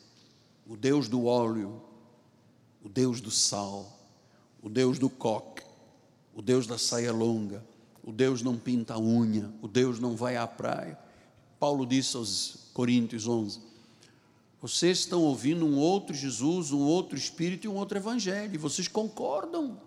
[0.65, 1.83] o Deus do óleo,
[2.83, 3.99] o Deus do sal,
[4.63, 5.65] o Deus do coque,
[6.33, 7.67] o Deus da saia longa,
[8.01, 10.97] o Deus não pinta a unha, o Deus não vai à praia.
[11.59, 13.61] Paulo disse aos Coríntios 11:
[14.63, 18.87] Vocês estão ouvindo um outro Jesus, um outro Espírito e um outro Evangelho, e vocês
[18.87, 19.81] concordam.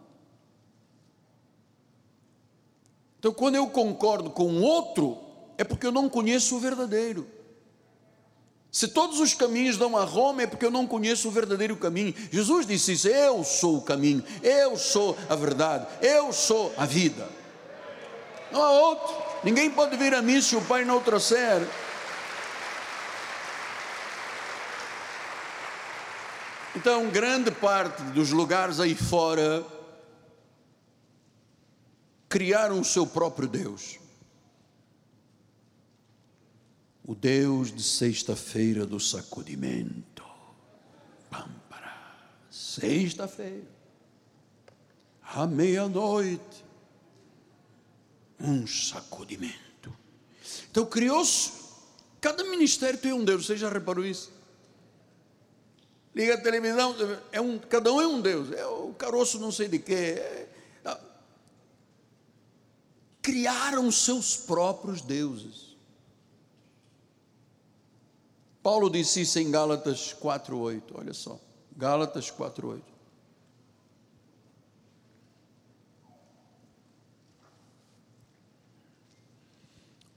[3.17, 5.26] Então, quando eu concordo com outro,
[5.57, 7.27] é porque eu não conheço o verdadeiro.
[8.71, 12.13] Se todos os caminhos dão a Roma, é porque eu não conheço o verdadeiro caminho.
[12.31, 17.27] Jesus disse isso: Eu sou o caminho, eu sou a verdade, eu sou a vida.
[18.51, 19.15] Não há outro.
[19.43, 21.67] Ninguém pode vir a mim se o Pai não trouxer.
[26.75, 29.65] Então, grande parte dos lugares aí fora
[32.29, 33.97] criaram o seu próprio Deus
[37.07, 40.23] o Deus de sexta-feira do sacudimento.
[41.29, 41.95] Pâmpara.
[42.51, 43.65] Sexta-feira,
[45.23, 46.65] à meia-noite,
[48.37, 49.95] um sacudimento.
[50.69, 51.53] Então criou-se,
[52.19, 54.33] cada ministério tem um Deus, você já reparou isso?
[56.13, 56.93] Liga a televisão,
[57.31, 59.93] é um, cada um é um Deus, é o caroço não sei de quê.
[59.93, 60.49] É,
[60.83, 60.99] é,
[63.21, 65.66] criaram seus próprios deuses.
[68.67, 70.93] Paulo disse isso em Gálatas 4:8.
[70.93, 71.39] Olha só.
[71.77, 72.83] Gálatas 4:8.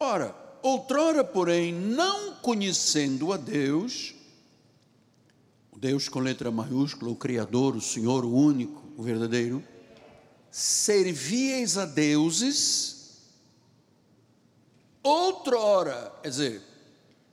[0.00, 0.34] Ora,
[0.64, 4.16] outrora, porém, não conhecendo a Deus,
[5.76, 9.62] Deus com letra maiúscula, o Criador, o Senhor, o único, o verdadeiro,
[10.50, 13.20] servíeis a deuses,
[15.04, 16.69] outrora, quer dizer,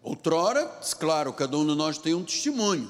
[0.08, 2.90] Outrora, claro, cada um de nós tem um testemunho.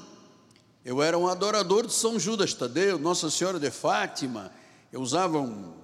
[0.84, 4.52] Eu era um adorador de São Judas Tadeu, Nossa Senhora de Fátima.
[4.92, 5.74] Eu usava um,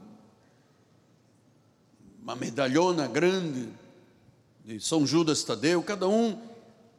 [2.23, 3.69] uma medalhona grande
[4.65, 6.41] de São Judas Tadeu, cada um.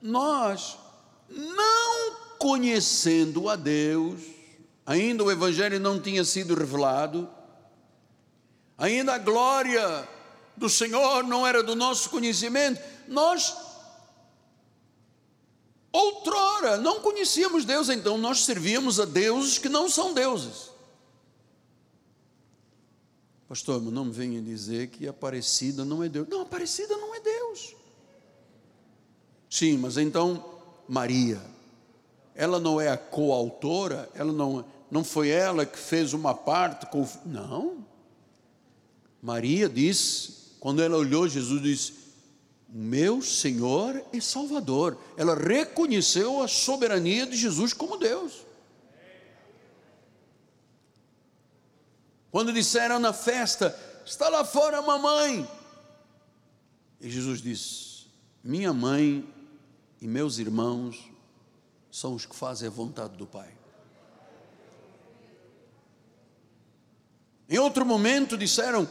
[0.01, 0.77] Nós,
[1.29, 4.19] não conhecendo a Deus,
[4.85, 7.29] ainda o Evangelho não tinha sido revelado,
[8.77, 10.05] ainda a glória
[10.57, 13.64] do Senhor não era do nosso conhecimento, nós
[15.95, 20.69] Outrora não conhecíamos Deus, então nós servíamos a deuses que não são deuses.
[23.47, 26.27] Pastor, não me venha dizer que Aparecida não é Deus.
[26.27, 27.75] Não, Aparecida não é Deus.
[29.49, 30.43] Sim, mas então
[30.85, 31.41] Maria,
[32.35, 37.07] ela não é a coautora, ela não, não foi ela que fez uma parte com.
[37.25, 37.85] Não.
[39.21, 41.93] Maria disse, quando ela olhou Jesus, disse:
[42.77, 44.97] meu Senhor e Salvador.
[45.15, 48.45] Ela reconheceu a soberania de Jesus como Deus.
[52.29, 53.73] Quando disseram na festa:
[54.05, 55.49] Está lá fora a mamãe.
[56.99, 58.07] E Jesus disse:
[58.43, 59.25] Minha mãe
[60.01, 61.09] e meus irmãos
[61.89, 63.57] são os que fazem a vontade do Pai.
[67.47, 68.85] Em outro momento disseram: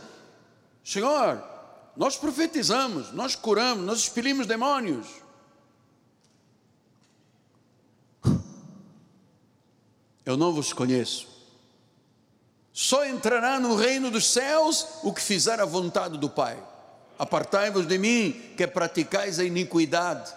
[0.83, 1.54] Senhor,
[1.97, 5.07] nós profetizamos, nós curamos, nós expelimos demônios.
[10.27, 11.29] Eu não vos conheço.
[12.73, 16.61] Só entrará no reino dos céus o que fizer a vontade do Pai.
[17.17, 20.35] Apartai-vos de mim, que praticais a iniquidade.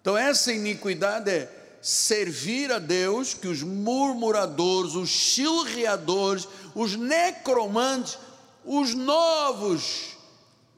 [0.00, 1.50] Então, essa iniquidade é
[1.82, 8.16] servir a Deus que os murmuradores, os chilreadores, os necromantes,
[8.64, 10.17] os novos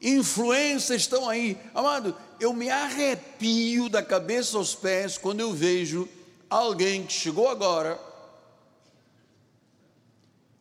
[0.01, 1.59] influências estão aí.
[1.75, 6.09] Amado, eu me arrepio da cabeça aos pés quando eu vejo
[6.49, 8.01] alguém que chegou agora,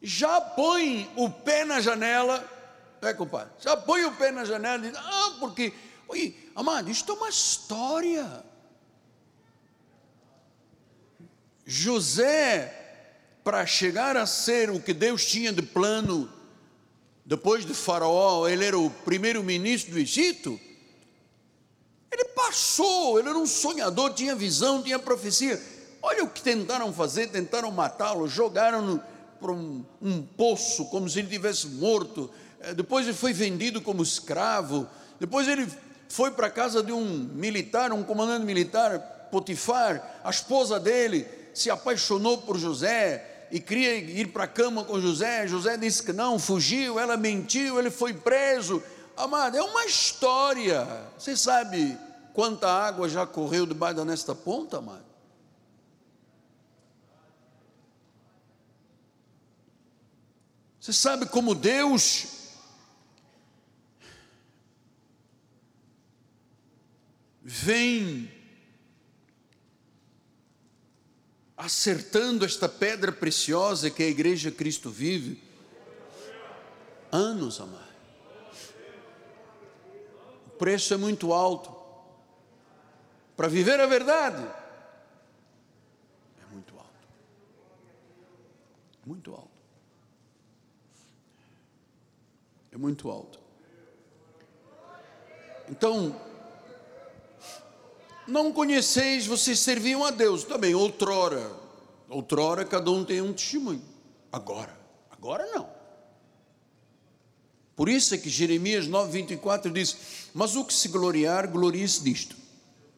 [0.02, 2.48] já põe o pé na janela,
[3.02, 3.52] é compadre?
[3.60, 5.74] Já põe o pé na janela e diz, ah, porque,
[6.08, 8.44] oi, amado, isto é uma história.
[11.66, 12.76] José,
[13.44, 16.32] para chegar a ser o que Deus tinha de plano
[17.30, 20.60] depois de Faraó, ele era o primeiro-ministro do Egito.
[22.12, 25.62] Ele passou, ele era um sonhador, tinha visão, tinha profecia.
[26.02, 29.00] Olha o que tentaram fazer, tentaram matá-lo, jogaram-no
[29.40, 32.32] para um, um poço, como se ele tivesse morto.
[32.62, 34.88] Eh, depois ele foi vendido como escravo.
[35.20, 35.72] Depois ele
[36.08, 40.20] foi para a casa de um militar, um comandante militar, Potifar.
[40.24, 45.48] A esposa dele se apaixonou por José e queria ir para a cama com José.
[45.48, 48.82] José disse que não, fugiu, ela mentiu, ele foi preso.
[49.18, 50.86] Amado, é uma história.
[51.18, 51.98] Você sabe
[52.34, 55.10] quanta água já correu debaixo desta ponta, amado?
[60.80, 62.40] Você sabe como Deus
[67.42, 68.39] vem
[71.60, 75.44] acertando esta pedra preciosa que a igreja Cristo vive?
[77.12, 77.84] Anos, amado.
[80.48, 81.76] O preço é muito alto.
[83.36, 84.42] Para viver a verdade,
[86.42, 87.08] é muito alto.
[89.06, 89.50] Muito alto.
[92.72, 93.40] É muito alto.
[95.68, 96.29] Então,
[98.30, 101.52] não conheceis, vocês serviam a Deus também, outrora.
[102.10, 103.82] Outrora cada um tem um testemunho.
[104.32, 104.78] Agora,
[105.12, 105.80] agora não.
[107.76, 109.96] Por isso é que Jeremias 9,24 diz:
[110.34, 112.36] Mas o que se gloriar, glorie-se disto.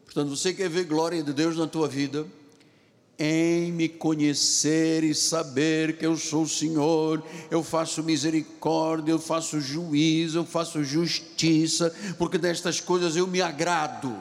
[0.05, 2.25] Portanto, você quer ver glória de Deus na tua vida?
[3.19, 9.61] Em me conhecer e saber que eu sou o Senhor, eu faço misericórdia, eu faço
[9.61, 14.17] juízo, eu faço justiça, porque destas coisas eu me agrado.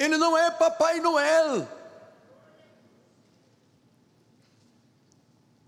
[0.00, 1.68] Ele não é Papai Noel.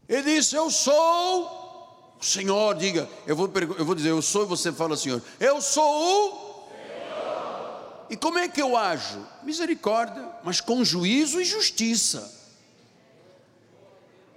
[0.09, 2.75] Ele disse: Eu sou o Senhor.
[2.77, 5.23] Diga, eu vou, eu vou dizer, eu sou, e você fala, Senhor.
[5.39, 8.07] Eu sou o Senhor.
[8.09, 9.23] E como é que eu ajo?
[9.43, 12.41] Misericórdia, mas com juízo e justiça.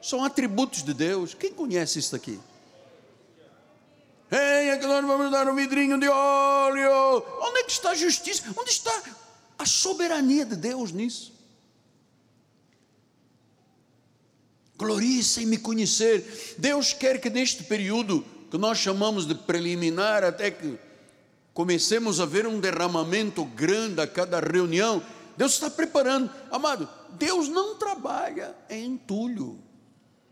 [0.01, 1.33] São atributos de Deus.
[1.33, 2.37] Quem conhece isso aqui?
[4.29, 7.23] Ei, é que nós vamos dar um vidrinho de óleo.
[7.39, 8.43] Onde é que está a justiça?
[8.57, 8.91] Onde está
[9.57, 11.33] a soberania de Deus nisso.
[14.77, 16.55] Glorie-se em me conhecer.
[16.57, 20.77] Deus quer que neste período, que nós chamamos de preliminar, até que
[21.53, 25.01] comecemos a ver um derramamento grande a cada reunião,
[25.37, 26.29] Deus está preparando.
[26.51, 29.59] Amado, Deus não trabalha em entulho.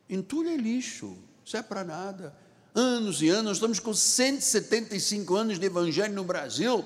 [0.09, 2.35] Entulho é lixo, isso é para nada.
[2.75, 6.83] Anos e anos, estamos com 175 anos de evangelho no Brasil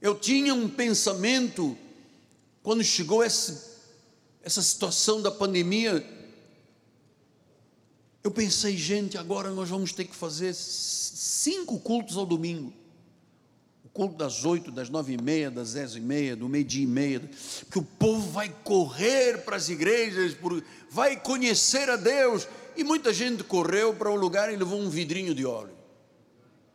[0.00, 1.76] eu tinha um pensamento,
[2.62, 3.78] quando chegou essa,
[4.42, 6.04] essa situação da pandemia,
[8.24, 12.72] eu pensei, gente, agora nós vamos ter que fazer cinco cultos ao domingo.
[13.84, 16.86] O culto das oito, das nove e meia, das dez e meia, do meio-dia e
[16.86, 17.20] meia,
[17.70, 20.34] que o povo vai correr para as igrejas,
[20.90, 22.48] vai conhecer a Deus.
[22.76, 25.74] E muita gente correu para o lugar e levou um vidrinho de óleo,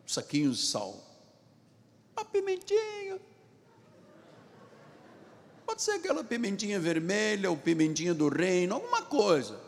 [0.05, 1.05] saquinhos de sal
[2.15, 3.14] uma pimentinha.
[5.65, 9.59] Pode ser aquela pimentinha vermelha ou pimentinha do reino, alguma coisa.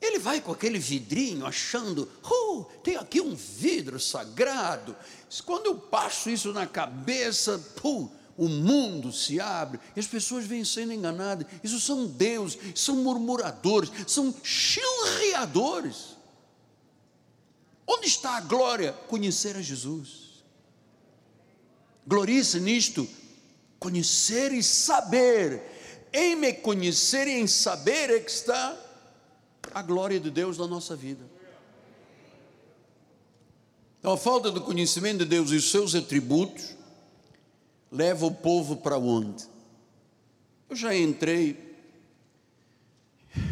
[0.00, 4.94] Ele vai com aquele vidrinho achando, oh, tem aqui um vidro sagrado.
[5.44, 10.64] Quando eu passo isso na cabeça, pum, o mundo se abre e as pessoas vêm
[10.64, 11.46] sendo enganadas.
[11.62, 16.16] Isso são deuses, são murmuradores, são chilreadores.
[17.86, 18.92] Onde está a glória?
[19.08, 20.42] Conhecer a Jesus.
[22.06, 23.08] Glorie-se nisto,
[23.84, 25.62] conhecer e saber.
[26.10, 28.74] Em me conhecer e em saber é que está
[29.74, 31.22] a glória de Deus na nossa vida.
[33.98, 36.74] Então, a falta do conhecimento de Deus e os seus atributos
[37.92, 39.44] leva o povo para onde?
[40.70, 41.76] Eu já entrei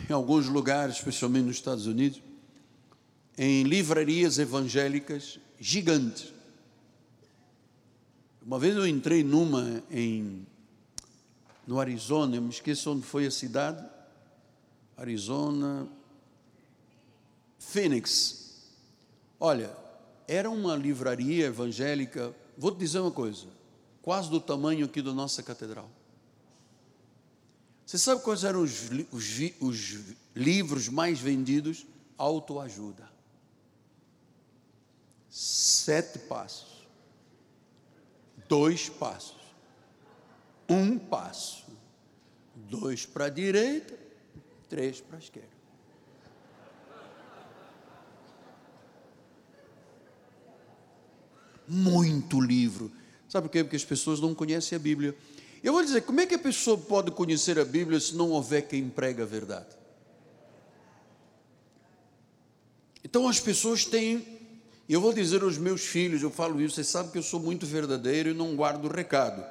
[0.08, 2.22] em alguns lugares, especialmente nos Estados Unidos,
[3.36, 6.31] em livrarias evangélicas gigantes.
[8.45, 10.45] Uma vez eu entrei numa em
[11.64, 13.88] no Arizona, eu me esqueço onde foi a cidade.
[14.97, 15.88] Arizona,
[17.57, 18.66] Phoenix.
[19.38, 19.76] Olha,
[20.26, 23.47] era uma livraria evangélica, vou te dizer uma coisa,
[24.03, 25.88] quase do tamanho aqui da nossa catedral.
[27.86, 29.99] Você sabe quais eram os, os, os
[30.34, 31.86] livros mais vendidos?
[32.18, 33.09] Autoajuda.
[35.30, 36.71] Sete passos
[38.53, 39.40] dois passos.
[40.68, 41.64] Um passo,
[42.55, 43.98] dois para a direita,
[44.68, 45.48] três para a esquerda.
[51.66, 52.92] muito livro.
[53.26, 53.64] Sabe por quê?
[53.64, 55.16] Porque as pessoas não conhecem a Bíblia.
[55.62, 58.68] Eu vou dizer, como é que a pessoa pode conhecer a Bíblia se não houver
[58.68, 59.74] quem prega a verdade?
[63.03, 64.41] Então as pessoas têm,
[64.88, 67.66] eu vou dizer aos meus filhos, eu falo isso, vocês sabem que eu sou muito
[67.66, 69.44] verdadeiro e não guardo recado.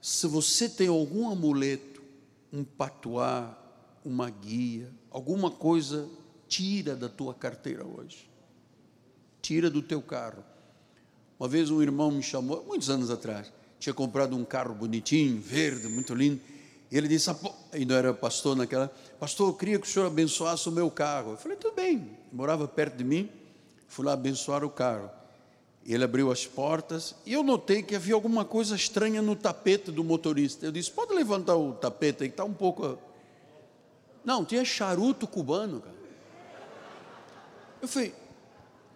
[0.00, 2.00] Se você tem algum amuleto,
[2.52, 3.58] um patuá,
[4.04, 6.08] uma guia, alguma coisa,
[6.46, 8.30] tira da tua carteira hoje.
[9.42, 10.44] Tira do teu carro.
[11.38, 15.88] Uma vez um irmão me chamou, muitos anos atrás, tinha comprado um carro bonitinho, verde,
[15.88, 16.40] muito lindo.
[16.90, 17.30] E ele disse,
[17.72, 18.88] ainda era pastor naquela,
[19.20, 21.32] pastor, eu queria que o senhor abençoasse o meu carro.
[21.32, 22.16] Eu falei, tudo bem.
[22.32, 23.30] Morava perto de mim,
[23.88, 25.10] fui lá abençoar o carro.
[25.84, 30.04] Ele abriu as portas e eu notei que havia alguma coisa estranha no tapete do
[30.04, 30.66] motorista.
[30.66, 32.98] Eu disse, pode levantar o tapete aí, que está um pouco...
[34.24, 35.96] Não, tinha charuto cubano, cara.
[37.80, 38.14] Eu falei,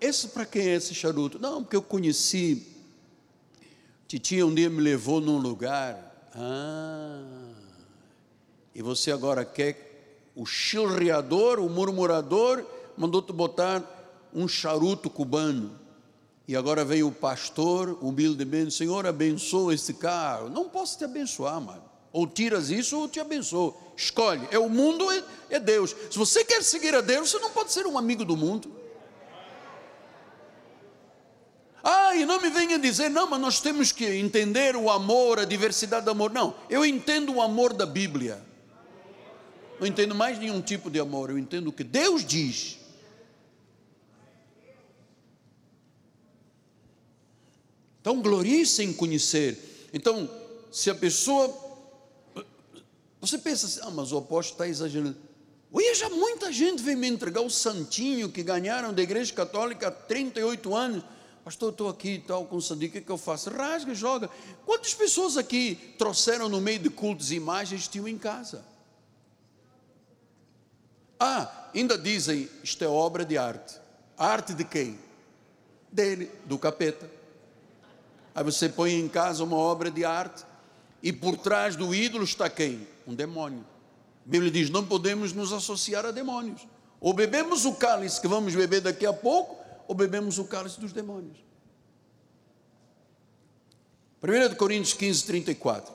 [0.01, 1.39] esse para quem é esse charuto?
[1.39, 2.67] Não, porque eu conheci.
[4.07, 6.29] Titia um dia me levou num lugar.
[6.35, 7.55] Ah,
[8.75, 12.65] e você agora quer o chilreador, o murmurador,
[12.97, 13.81] mandou-te botar
[14.35, 15.79] um charuto cubano.
[16.47, 20.49] E agora vem o pastor, humildemente, Senhor, abençoa esse carro.
[20.49, 21.83] Não posso te abençoar, mano.
[22.13, 23.77] Ou tiras isso ou te abençoo.
[23.97, 24.47] Escolhe.
[24.51, 25.95] É o mundo, é, é Deus.
[26.11, 28.71] Se você quer seguir a Deus, você não pode ser um amigo do mundo.
[31.83, 35.45] Ah, e não me venha dizer, não, mas nós temos que entender o amor, a
[35.45, 36.31] diversidade do amor.
[36.31, 38.41] Não, eu entendo o amor da Bíblia.
[39.81, 42.79] Não entendo mais nenhum tipo de amor, eu entendo o que Deus diz.
[48.03, 49.89] Então, glorie-se em conhecer.
[49.95, 50.29] Então,
[50.71, 51.51] se a pessoa.
[53.19, 55.17] Você pensa assim, ah, mas o apóstolo está exagerando.
[55.73, 59.91] Oi, já muita gente veio me entregar o santinho que ganharam da igreja católica há
[59.91, 61.03] 38 anos
[61.45, 63.51] pastor, estou aqui e tal com o Sandi, o que, é que eu faço?
[63.51, 64.31] Rasga, joga.
[64.65, 68.65] Quantas pessoas aqui trouxeram no meio de cultos imagens tinham em casa?
[71.19, 73.81] Ah, ainda dizem, isto é obra de arte.
[74.17, 74.99] Arte de quem?
[75.91, 77.11] Dele, do capeta.
[78.35, 80.45] Aí você põe em casa uma obra de arte
[81.03, 82.87] e por trás do ídolo está quem?
[83.07, 83.65] Um demônio.
[84.27, 86.67] A Bíblia diz: não podemos nos associar a demônios.
[87.01, 89.57] Ou bebemos o cálice que vamos beber daqui a pouco,
[89.89, 91.37] ou bebemos o cálice dos demônios.
[94.23, 95.93] 1 Coríntios 15, 34.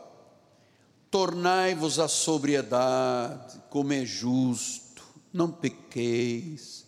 [1.10, 6.86] Tornai-vos a sobriedade, como é justo, não pequeis,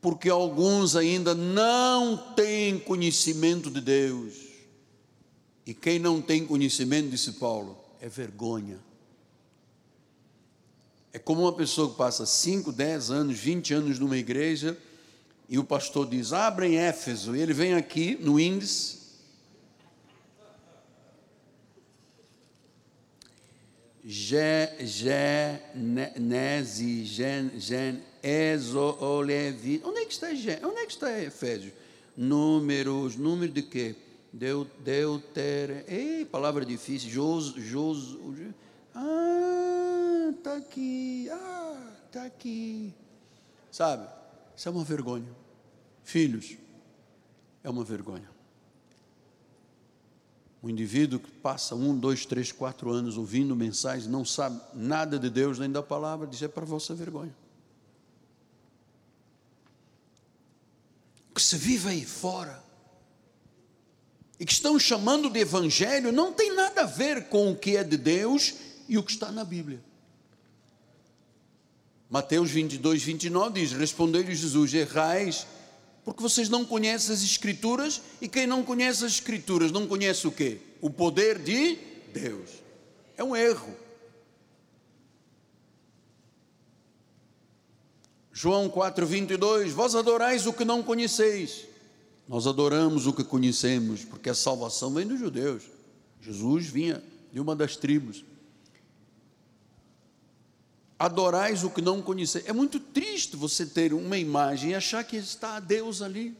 [0.00, 4.51] porque alguns ainda não têm conhecimento de Deus.
[5.66, 8.78] E quem não tem conhecimento, disse Paulo, é vergonha.
[11.12, 14.76] É como uma pessoa que passa 5, 10 anos, 20 anos numa igreja
[15.48, 17.36] e o pastor diz: abra em Éfeso.
[17.36, 19.02] E ele vem aqui no índice.
[24.04, 24.64] Genese,
[27.04, 29.80] gen, gen, exo, olevi.
[29.84, 30.28] Onde é que está
[30.66, 31.74] Onde é que está Efésios?
[32.16, 33.94] Números, número de quê?
[34.32, 34.66] Deu,
[35.86, 38.16] ei, palavra difícil, Jos, Jos,
[38.94, 42.94] ah, está aqui, ah, está aqui,
[43.70, 44.08] sabe?
[44.56, 45.28] Isso é uma vergonha.
[46.02, 46.56] Filhos,
[47.62, 48.30] é uma vergonha.
[50.62, 55.28] O indivíduo que passa um, dois, três, quatro anos ouvindo mensagens, não sabe nada de
[55.28, 57.34] Deus nem da palavra, diz: é para você vergonha.
[61.34, 62.71] Que se vive aí fora
[64.42, 67.84] e que estão chamando de evangelho não tem nada a ver com o que é
[67.84, 68.54] de Deus
[68.88, 69.80] e o que está na Bíblia.
[72.10, 75.46] Mateus 22, 29 diz: Respondeu-lhe Jesus: Errais
[76.04, 80.32] porque vocês não conhecem as Escrituras, e quem não conhece as Escrituras não conhece o
[80.32, 80.58] quê?
[80.80, 81.78] O poder de
[82.12, 82.50] Deus.
[83.16, 83.72] É um erro.
[88.32, 91.70] João 4,22: Vós adorais o que não conheceis.
[92.28, 95.64] Nós adoramos o que conhecemos, porque a salvação vem dos judeus.
[96.20, 97.02] Jesus vinha
[97.32, 98.24] de uma das tribos
[101.02, 102.46] adorais o que não conheceis.
[102.46, 106.36] É muito triste você ter uma imagem e achar que está Deus ali.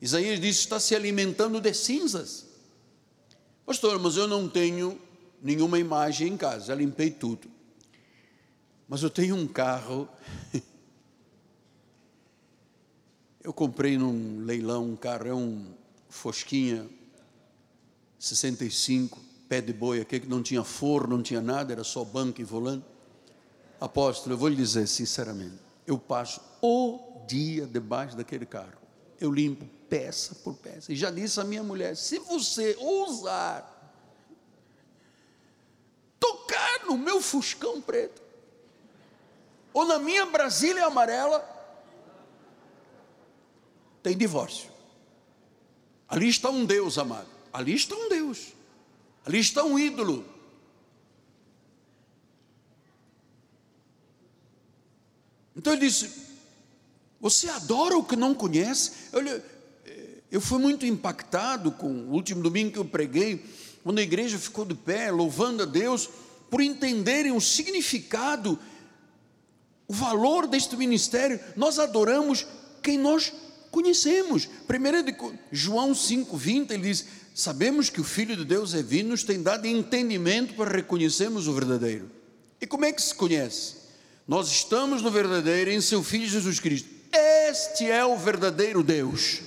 [0.00, 2.46] Isaías disse: está se alimentando de cinzas.
[3.66, 4.98] Pastor, mas eu não tenho
[5.42, 7.46] nenhuma imagem em casa, já limpei tudo.
[8.88, 10.08] Mas eu tenho um carro.
[13.44, 15.66] eu comprei num leilão um carro, é um
[16.08, 16.88] Fosquinha
[18.18, 22.40] 65, pé de boi, aquele que não tinha forno, não tinha nada, era só banco
[22.40, 22.86] e volante.
[23.78, 28.82] Apóstolo, eu vou lhe dizer sinceramente, eu passo o dia debaixo daquele carro.
[29.20, 30.92] eu limpo peça por peça.
[30.92, 33.70] E já disse à minha mulher: se você ousar
[36.18, 38.22] tocar no meu fuscão preto,
[39.72, 41.53] ou na minha Brasília amarela,
[44.04, 44.68] tem divórcio.
[46.06, 47.26] Ali está um Deus, amado.
[47.50, 48.52] Ali está um Deus.
[49.24, 50.26] Ali está um ídolo.
[55.56, 56.10] Então ele disse:
[57.18, 58.92] Você adora o que não conhece?
[59.10, 59.42] Eu,
[60.30, 63.42] eu fui muito impactado com o último domingo que eu preguei,
[63.82, 66.10] quando a igreja ficou de pé, louvando a Deus,
[66.50, 68.58] por entenderem o significado,
[69.88, 71.40] o valor deste ministério.
[71.56, 72.46] Nós adoramos
[72.82, 73.32] quem nós
[73.74, 74.48] conhecemos.
[74.68, 75.16] Primeiro de
[75.50, 77.04] João 5:20 ele diz:
[77.34, 81.52] "Sabemos que o filho de Deus é vindo, nos tem dado entendimento para reconhecermos o
[81.52, 82.08] verdadeiro".
[82.60, 83.74] E como é que se conhece?
[84.28, 86.88] Nós estamos no verdadeiro em seu filho Jesus Cristo.
[87.12, 89.40] Este é o verdadeiro Deus,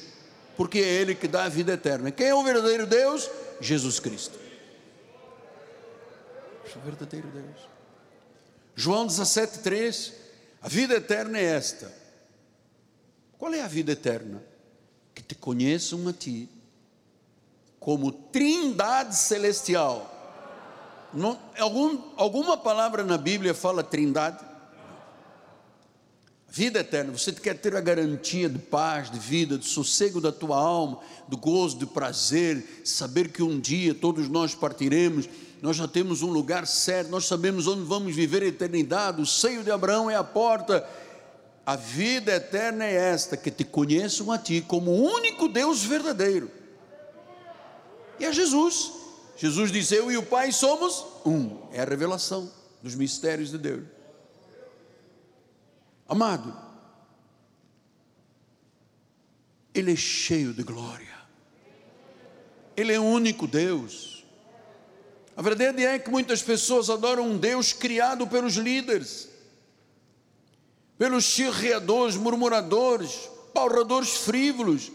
[0.58, 2.12] porque é ele que dá a vida eterna.
[2.12, 3.30] Quem é o verdadeiro Deus?
[3.62, 4.38] Jesus Cristo.
[6.76, 7.68] O verdadeiro Deus.
[8.76, 10.12] João 17:3
[10.62, 11.92] A vida eterna é esta:
[13.38, 14.44] qual é a vida eterna?
[15.14, 16.50] Que te conheçam a ti
[17.80, 20.14] como trindade celestial.
[21.14, 24.46] Não, algum, alguma palavra na Bíblia fala trindade?
[26.50, 30.58] Vida eterna, você quer ter a garantia de paz, de vida, de sossego da tua
[30.58, 35.30] alma, do gozo, de prazer, saber que um dia todos nós partiremos,
[35.62, 39.64] nós já temos um lugar certo, nós sabemos onde vamos viver a eternidade, o seio
[39.64, 40.88] de Abraão é a porta,
[41.68, 46.50] a vida eterna é esta: que te conheçam a ti como o único Deus verdadeiro.
[48.18, 48.94] E é Jesus.
[49.36, 51.68] Jesus diz: Eu e o Pai somos um.
[51.74, 52.50] É a revelação
[52.82, 53.84] dos mistérios de Deus.
[56.08, 56.56] Amado,
[59.76, 61.18] Ele é cheio de glória.
[62.78, 64.26] Ele é o único Deus.
[65.36, 69.37] A verdade é que muitas pessoas adoram um Deus criado pelos líderes
[70.98, 74.92] pelos chirreadores, murmuradores, pauradores frívolos,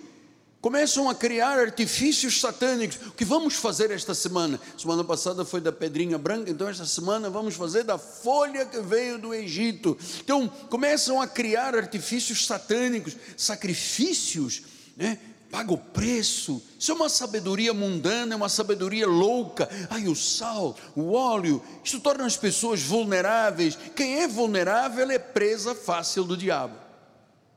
[0.60, 2.96] começam a criar artifícios satânicos.
[3.08, 4.60] O que vamos fazer esta semana?
[4.78, 9.18] Semana passada foi da pedrinha branca, então esta semana vamos fazer da folha que veio
[9.18, 9.98] do Egito.
[10.20, 14.62] Então começam a criar artifícios satânicos, sacrifícios,
[14.96, 15.18] né?
[15.52, 16.62] Paga o preço.
[16.78, 19.68] Isso é uma sabedoria mundana, é uma sabedoria louca.
[19.90, 23.76] Ai, o sal, o óleo, isso torna as pessoas vulneráveis.
[23.94, 26.74] Quem é vulnerável é presa fácil do diabo,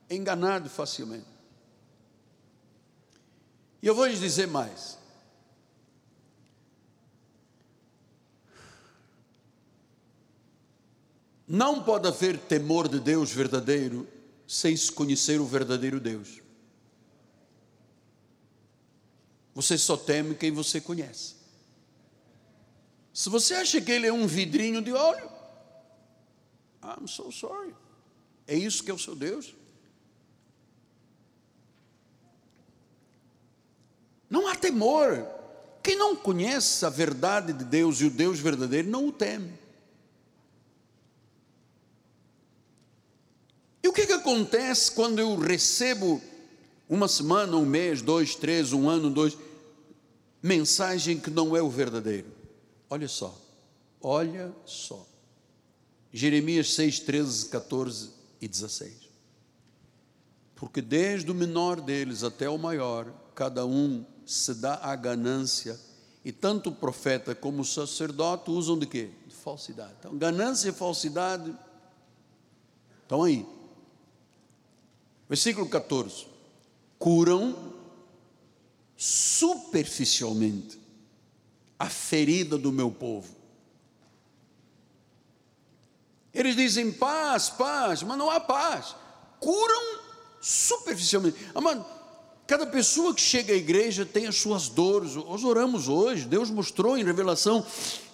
[0.09, 1.25] é enganado facilmente.
[3.81, 4.97] E eu vou lhes dizer mais.
[11.47, 14.05] Não pode haver temor de Deus verdadeiro
[14.45, 16.44] sem se conhecer o verdadeiro Deus.
[19.56, 21.36] Você só teme quem você conhece.
[23.14, 25.32] Se você acha que ele é um vidrinho de óleo,
[26.84, 27.74] I'm so sorry.
[28.45, 29.56] É isso que é o seu Deus?
[34.30, 35.26] Não há temor.
[35.82, 39.53] Quem não conhece a verdade de Deus e o Deus verdadeiro não o teme.
[43.82, 46.22] E o que, que acontece quando eu recebo
[46.89, 49.38] uma semana, um mês, dois, três, um ano, dois,
[50.45, 52.27] mensagem que não é o verdadeiro.
[52.87, 53.35] Olha só,
[53.99, 55.03] olha só.
[56.13, 59.09] Jeremias 6, 13, 14 e 16.
[60.53, 65.79] Porque desde o menor deles até o maior, cada um se dá a ganância,
[66.23, 69.09] e tanto o profeta como o sacerdote usam de quê?
[69.27, 69.93] De falsidade.
[69.99, 71.53] Então, ganância e falsidade
[73.01, 73.45] estão aí.
[75.27, 76.27] Versículo 14
[76.99, 77.74] curam
[79.06, 80.80] superficialmente
[81.78, 83.36] a ferida do meu povo.
[86.34, 88.95] Eles dizem paz, paz, mas não há paz.
[89.39, 89.99] Curam
[90.41, 91.38] superficialmente.
[91.53, 91.86] Amado,
[92.47, 95.14] cada pessoa que chega à igreja tem as suas dores.
[95.14, 97.64] Nós oramos hoje, Deus mostrou em revelação.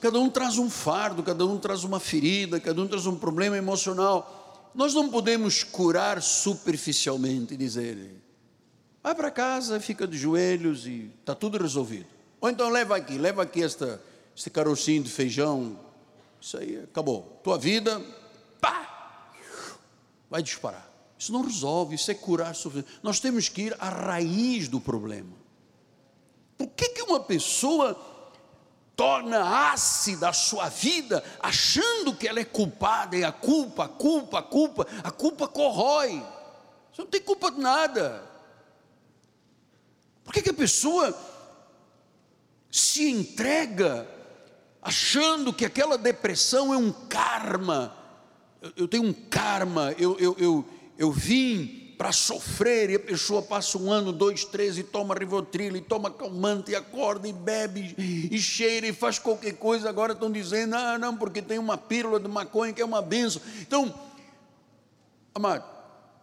[0.02, 3.56] Cada um traz um fardo, cada um traz uma ferida, cada um traz um problema
[3.56, 4.70] emocional.
[4.76, 8.21] Nós não podemos curar superficialmente e dizer,
[9.04, 12.06] Vai para casa, fica de joelhos e está tudo resolvido.
[12.40, 14.02] Ou então leva aqui, leva aqui esta,
[14.36, 15.80] este carocinho de feijão.
[16.40, 17.40] Isso aí acabou.
[17.44, 18.02] Tua vida,
[18.60, 19.30] pá,
[20.30, 20.90] vai disparar.
[21.18, 22.54] Isso não resolve, isso é curar.
[23.04, 25.34] Nós temos que ir à raiz do problema.
[26.58, 27.96] Por que, que uma pessoa
[28.96, 34.40] torna ácida a sua vida, achando que ela é culpada, e a culpa, a culpa,
[34.40, 36.24] a culpa, a culpa corrói.
[36.94, 38.31] Você não tem culpa de nada.
[40.24, 41.18] Por que, que a pessoa
[42.72, 44.08] se entrega
[44.82, 47.96] achando que aquela depressão é um karma?
[48.62, 50.66] Eu, eu tenho um karma, eu, eu, eu,
[50.98, 55.76] eu vim para sofrer, e a pessoa passa um ano, dois, três, e toma Rivotril,
[55.76, 60.32] e toma calmante, e acorda, e bebe, e cheira, e faz qualquer coisa, agora estão
[60.32, 63.40] dizendo, ah, não, porque tem uma pílula de maconha que é uma benção.
[63.62, 63.94] Então,
[65.36, 65.64] amado,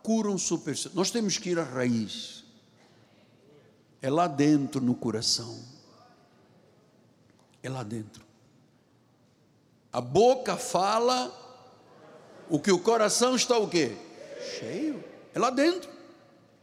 [0.03, 0.77] curam super.
[0.95, 2.38] Nós temos que ir à raiz.
[4.01, 5.59] É lá dentro no coração.
[7.63, 8.25] É lá dentro.
[9.93, 11.33] A boca fala,
[12.49, 13.97] o que o coração está o quê?
[14.59, 15.03] Cheio.
[15.35, 15.91] É lá dentro.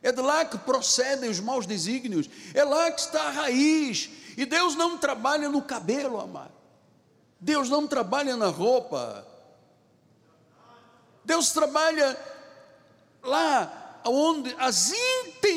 [0.01, 2.29] É de lá que procedem os maus desígnios.
[2.53, 4.09] É lá que está a raiz.
[4.37, 6.53] E Deus não trabalha no cabelo, amado.
[7.39, 9.25] Deus não trabalha na roupa.
[11.23, 12.17] Deus trabalha
[13.23, 14.91] lá onde as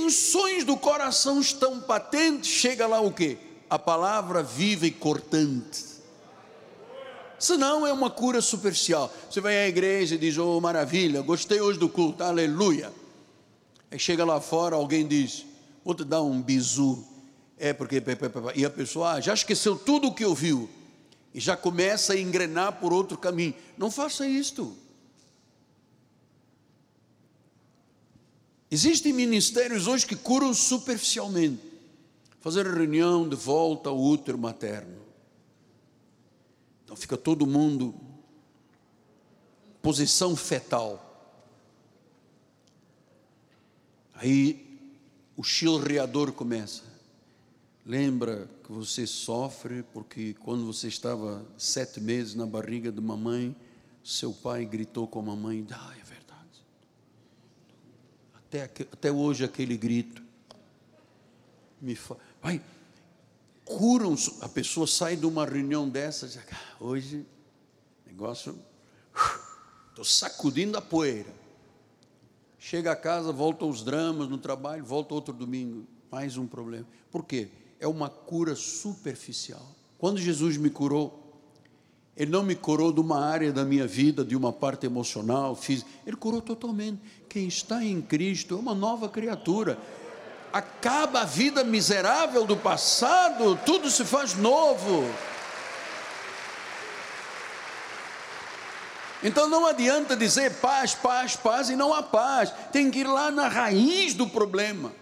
[0.09, 2.51] intenções do coração estão patentes.
[2.51, 3.37] Chega lá o que?
[3.69, 5.85] A palavra viva e cortante.
[7.39, 9.13] Senão é uma cura superficial.
[9.31, 12.91] Você vai à igreja e diz: Oh, maravilha, gostei hoje do culto, aleluia.
[13.91, 15.45] Aí chega lá fora, alguém diz:
[15.85, 17.05] Vou te dar um bizu.
[17.59, 18.03] É porque.
[18.57, 20.71] E a pessoa ah, já esqueceu tudo o que ouviu.
[21.35, 23.55] E já começa a engrenar por outro caminho.
[23.77, 24.75] Não faça isto.
[28.71, 31.63] Existem ministérios hoje que curam superficialmente.
[32.41, 34.99] Fazer reunião de volta ao útero materno.
[36.85, 37.95] Então fica todo mundo
[39.83, 41.05] posição fetal.
[44.15, 44.79] Aí
[45.37, 46.83] o chilreador começa.
[47.87, 53.57] Lembra que você sofre porque quando você estava sete meses na barriga de mamãe,
[54.05, 56.08] seu pai gritou com a mamãe, verdade.
[58.49, 60.23] Até, até hoje aquele grito
[61.81, 62.19] me faz.
[62.43, 62.63] Vai,
[63.65, 67.27] curam, a pessoa sai de uma reunião dessa diz, ah, hoje,
[68.07, 68.59] negócio,
[69.91, 71.33] estou sacudindo a poeira.
[72.59, 76.87] Chega a casa, volta aos dramas no trabalho, volta outro domingo, mais um problema.
[77.11, 77.49] Por quê?
[77.79, 79.75] É uma cura superficial.
[79.99, 81.28] Quando Jesus me curou,
[82.19, 85.89] Ele não me curou de uma área da minha vida, de uma parte emocional, física.
[86.05, 87.01] Ele curou totalmente.
[87.29, 89.79] Quem está em Cristo é uma nova criatura.
[90.53, 95.09] Acaba a vida miserável do passado, tudo se faz novo.
[99.23, 102.53] Então não adianta dizer paz, paz, paz e não há paz.
[102.73, 104.93] Tem que ir lá na raiz do problema.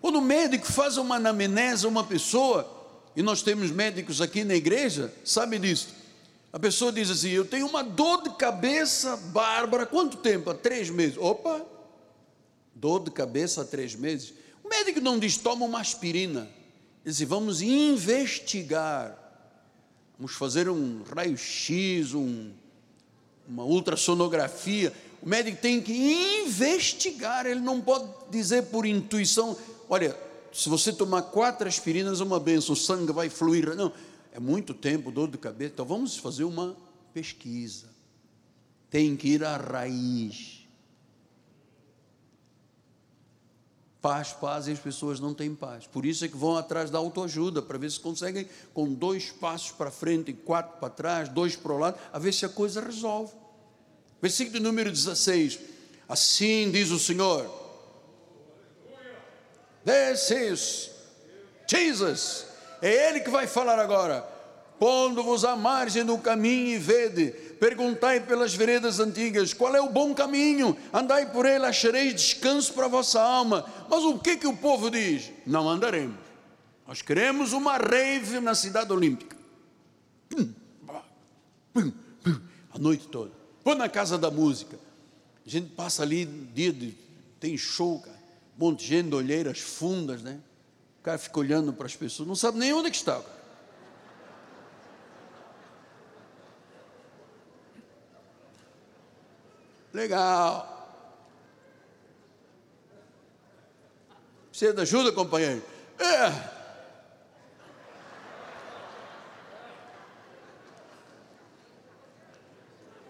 [0.00, 2.68] Quando o médico faz uma anamnese a uma pessoa,
[3.16, 6.01] e nós temos médicos aqui na igreja, sabe disso?
[6.52, 9.86] A pessoa diz assim: Eu tenho uma dor de cabeça bárbara.
[9.86, 10.50] Quanto tempo?
[10.50, 11.16] Há três meses.
[11.16, 11.64] Opa!
[12.74, 14.34] Dor de cabeça há três meses.
[14.62, 16.48] O médico não diz: Toma uma aspirina.
[17.04, 19.18] Ele diz: Vamos investigar.
[20.18, 22.52] Vamos fazer um raio-x, um
[23.48, 25.92] uma ultrassonografia, o médico tem que
[26.44, 29.56] investigar, ele não pode dizer por intuição,
[29.88, 30.16] olha,
[30.52, 33.74] se você tomar quatro aspirinas é uma benção, o sangue vai fluir.
[33.74, 33.92] Não,
[34.32, 35.72] é muito tempo, dor de cabeça.
[35.74, 36.74] Então vamos fazer uma
[37.12, 37.86] pesquisa.
[38.90, 40.66] Tem que ir à raiz.
[44.00, 45.86] Paz, paz, e as pessoas não têm paz.
[45.86, 49.70] Por isso é que vão atrás da autoajuda, para ver se conseguem, com dois passos
[49.70, 52.80] para frente e quatro para trás, dois para o lado, a ver se a coisa
[52.80, 53.32] resolve.
[54.20, 55.60] Versículo número 16.
[56.08, 57.48] Assim diz o Senhor.
[59.84, 60.90] This is
[61.68, 62.51] Jesus.
[62.82, 64.32] É Ele que vai falar agora.
[64.82, 67.30] Pondo-vos à margem do caminho e vede,
[67.60, 70.76] perguntai pelas veredas antigas, qual é o bom caminho?
[70.92, 73.64] Andai por ele, achareis descanso para a vossa alma.
[73.88, 75.30] Mas o que que o povo diz?
[75.46, 76.16] Não andaremos.
[76.84, 79.36] Nós queremos uma rave na cidade olímpica.
[82.74, 83.30] A noite toda.
[83.62, 84.76] Vou na casa da música.
[85.46, 86.92] A gente passa ali, dia de,
[87.38, 88.18] tem show, cara.
[88.58, 90.40] Um monte de gente, olheiras fundas, né?
[91.02, 93.20] O cara fica olhando para as pessoas, não sabe nem onde é que está.
[99.92, 100.68] Legal.
[104.50, 105.60] Precisa de ajuda, companheiro?
[105.98, 106.50] É.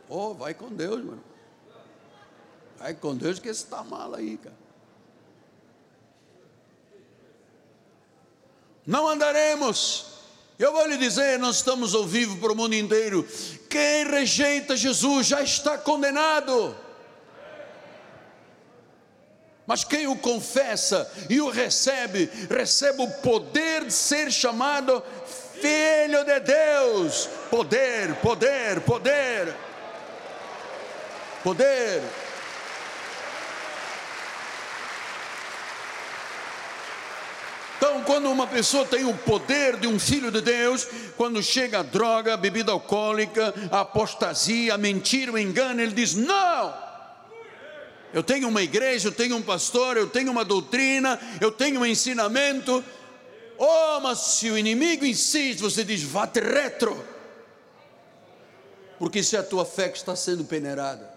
[0.08, 1.22] Oh, vai com Deus, mano.
[2.78, 4.61] Vai com Deus que esse está mal aí, cara.
[8.86, 10.06] Não andaremos.
[10.58, 13.26] Eu vou lhe dizer, nós estamos ao vivo para o mundo inteiro.
[13.68, 16.76] Quem rejeita Jesus já está condenado.
[19.66, 25.02] Mas quem o confessa e o recebe, recebe o poder de ser chamado
[25.60, 27.28] filho de Deus.
[27.50, 29.54] Poder, poder, poder.
[31.42, 32.02] Poder.
[37.92, 41.82] Então, quando uma pessoa tem o poder de um filho de Deus, quando chega a
[41.82, 46.74] droga, a bebida alcoólica, a apostasia, a mentira, o engano, ele diz: Não,
[48.14, 51.86] eu tenho uma igreja, eu tenho um pastor, eu tenho uma doutrina, eu tenho um
[51.86, 52.82] ensinamento.
[53.58, 57.04] Oh, mas se o inimigo insiste, você diz: Vá-te retro,
[58.98, 61.12] porque é a tua fé que está sendo peneirada.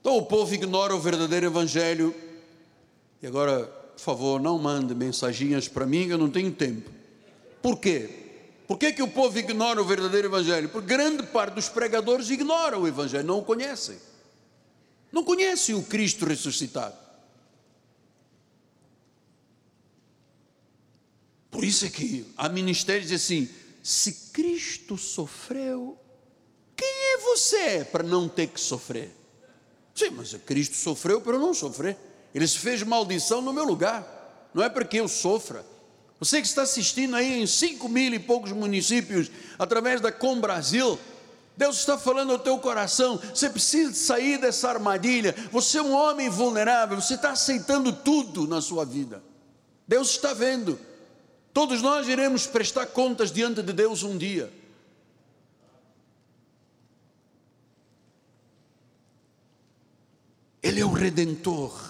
[0.00, 2.27] Então o povo ignora o verdadeiro evangelho
[3.22, 6.90] e agora, por favor, não mande mensaginhas para mim, eu não tenho tempo.
[7.60, 8.26] Por quê?
[8.66, 10.68] Por que, que o povo ignora o verdadeiro Evangelho?
[10.68, 13.96] Porque grande parte dos pregadores ignora o Evangelho, não o conhecem.
[15.10, 16.96] Não conhecem o Cristo ressuscitado.
[21.50, 23.48] Por isso é que há ministérios assim:
[23.82, 25.98] se Cristo sofreu,
[26.76, 29.10] quem é você para não ter que sofrer?
[29.94, 31.96] Sim, mas Cristo sofreu para eu não sofrer.
[32.34, 34.50] Ele se fez maldição no meu lugar.
[34.52, 35.64] Não é porque eu sofra.
[36.20, 40.98] Você que está assistindo aí em cinco mil e poucos municípios, através da Com Brasil,
[41.56, 43.20] Deus está falando ao teu coração.
[43.34, 45.34] Você precisa sair dessa armadilha.
[45.50, 47.00] Você é um homem vulnerável.
[47.00, 49.22] Você está aceitando tudo na sua vida.
[49.86, 50.78] Deus está vendo.
[51.52, 54.52] Todos nós iremos prestar contas diante de Deus um dia.
[60.62, 61.87] Ele é o redentor.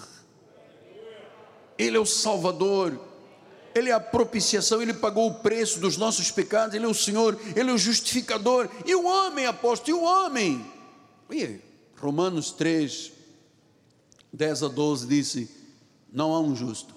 [1.79, 2.99] Ele é o Salvador,
[3.73, 7.39] Ele é a propiciação, Ele pagou o preço dos nossos pecados, Ele é o Senhor,
[7.55, 8.69] Ele é o justificador.
[8.85, 10.65] E o homem, apóstolo, e o homem?
[11.31, 11.61] E
[11.97, 13.13] Romanos 3,
[14.33, 15.49] 10 a 12 disse:
[16.11, 16.93] Não há um justo.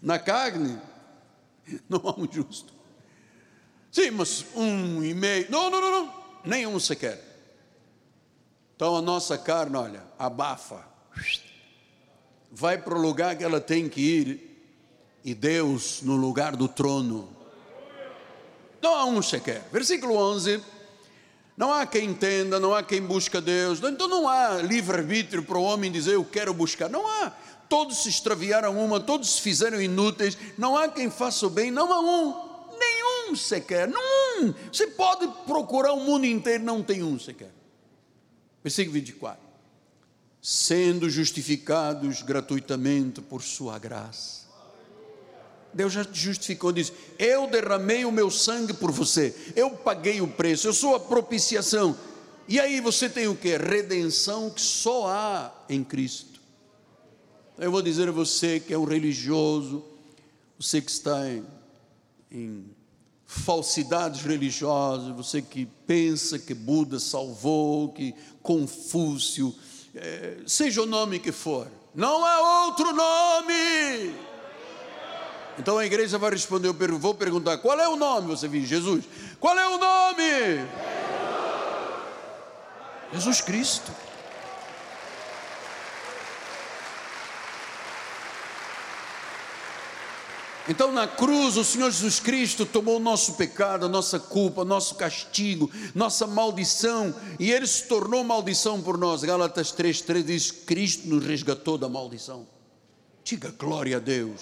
[0.00, 0.80] Na carne,
[1.86, 2.72] não há um justo.
[3.90, 5.50] Sim, mas um e meio.
[5.50, 6.14] Não, não, não, não.
[6.42, 7.22] Nenhum sequer.
[8.74, 10.90] Então a nossa carne, olha, abafa
[12.52, 14.52] vai para o lugar que ela tem que ir,
[15.24, 17.28] e Deus no lugar do trono.
[18.80, 19.62] Não há um sequer.
[19.72, 20.60] Versículo 11.
[21.56, 23.80] Não há quem entenda, não há quem busca Deus.
[23.82, 26.90] Então não há livre-arbítrio para o homem dizer eu quero buscar.
[26.90, 27.30] Não há.
[27.68, 30.36] Todos se extraviaram uma, todos se fizeram inúteis.
[30.58, 32.76] Não há quem faça o bem, não há um.
[32.76, 33.88] Nenhum sequer.
[33.88, 34.52] Não.
[34.70, 37.52] Você pode procurar o mundo inteiro, não tem um sequer.
[38.62, 39.51] Versículo 24
[40.42, 44.42] sendo justificados gratuitamente por Sua graça.
[45.72, 50.26] Deus já te justificou, diz: Eu derramei o meu sangue por você, eu paguei o
[50.26, 51.96] preço, eu sou a propiciação.
[52.48, 53.56] E aí você tem o que?
[53.56, 56.40] Redenção que só há em Cristo.
[57.56, 59.84] Eu vou dizer a você que é um religioso,
[60.58, 61.46] você que está em,
[62.30, 62.64] em
[63.24, 68.12] falsidades religiosas, você que pensa que Buda salvou, que
[68.42, 69.54] Confúcio
[70.46, 74.14] seja o nome que for, não há outro nome.
[75.58, 78.28] Então a igreja vai responder, eu vou perguntar, qual é o nome?
[78.28, 79.04] Você viu, Jesus.
[79.38, 80.68] Qual é o nome?
[83.12, 83.92] Jesus Cristo.
[90.68, 94.94] Então, na cruz, o Senhor Jesus Cristo tomou o nosso pecado, a nossa culpa, nosso
[94.94, 99.22] castigo, nossa maldição, e Ele se tornou maldição por nós.
[99.22, 102.46] Gálatas 3,3 diz: Cristo nos resgatou da maldição.
[103.24, 104.40] Diga glória a Deus.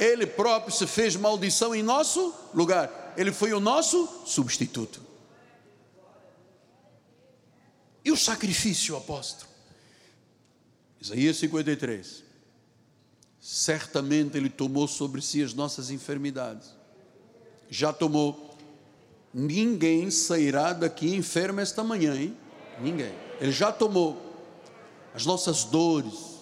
[0.00, 5.00] Ele próprio se fez maldição em nosso lugar, Ele foi o nosso substituto.
[8.04, 9.48] E o sacrifício, apóstolo?
[11.00, 12.23] Isaías 53
[13.44, 16.74] certamente Ele tomou sobre si as nossas enfermidades.
[17.68, 18.56] Já tomou.
[19.34, 22.34] Ninguém sairá daqui enfermo esta manhã, hein?
[22.80, 23.12] Ninguém.
[23.38, 24.18] Ele já tomou
[25.12, 26.38] as nossas dores,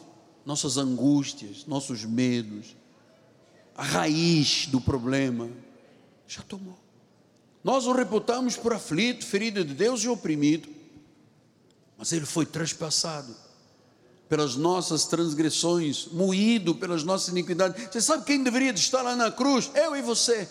[0.47, 2.77] nossas angústias, nossos medos,
[3.75, 5.51] a raiz do problema.
[6.29, 6.79] Já tomou.
[7.65, 10.69] Nós o reputamos por aflito, ferido de Deus e oprimido,
[11.99, 13.35] mas ele foi traspassado
[14.33, 17.87] pelas nossas transgressões, moído pelas nossas iniquidades.
[17.93, 19.71] Você sabe quem deveria estar lá na cruz?
[19.75, 20.49] Eu e você.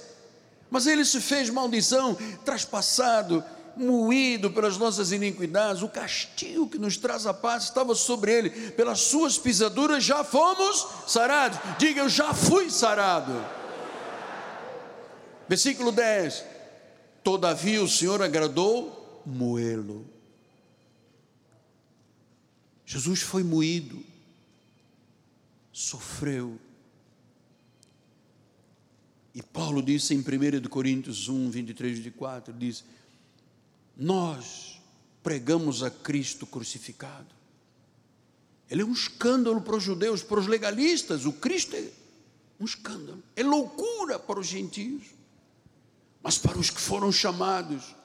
[0.69, 2.15] Mas ele se fez maldição,
[2.45, 3.43] traspassado,
[3.75, 5.81] moído pelas nossas iniquidades.
[5.81, 8.49] O castigo que nos traz a paz estava sobre ele.
[8.51, 11.57] Pelas suas pisaduras já fomos sarados.
[11.79, 13.33] Diga, eu já fui sarado.
[15.49, 16.45] Versículo 10:
[17.23, 20.10] Todavia o Senhor agradou moê-lo.
[22.91, 24.03] Jesus foi moído,
[25.71, 26.59] sofreu.
[29.33, 32.83] E Paulo disse em 1 Coríntios 1, 23 e 24, diz,
[33.95, 34.81] nós
[35.23, 37.33] pregamos a Cristo crucificado.
[38.69, 41.89] Ele é um escândalo para os judeus, para os legalistas, o Cristo é
[42.59, 45.03] um escândalo, é loucura para os gentios.
[46.21, 47.95] Mas para os que foram chamados,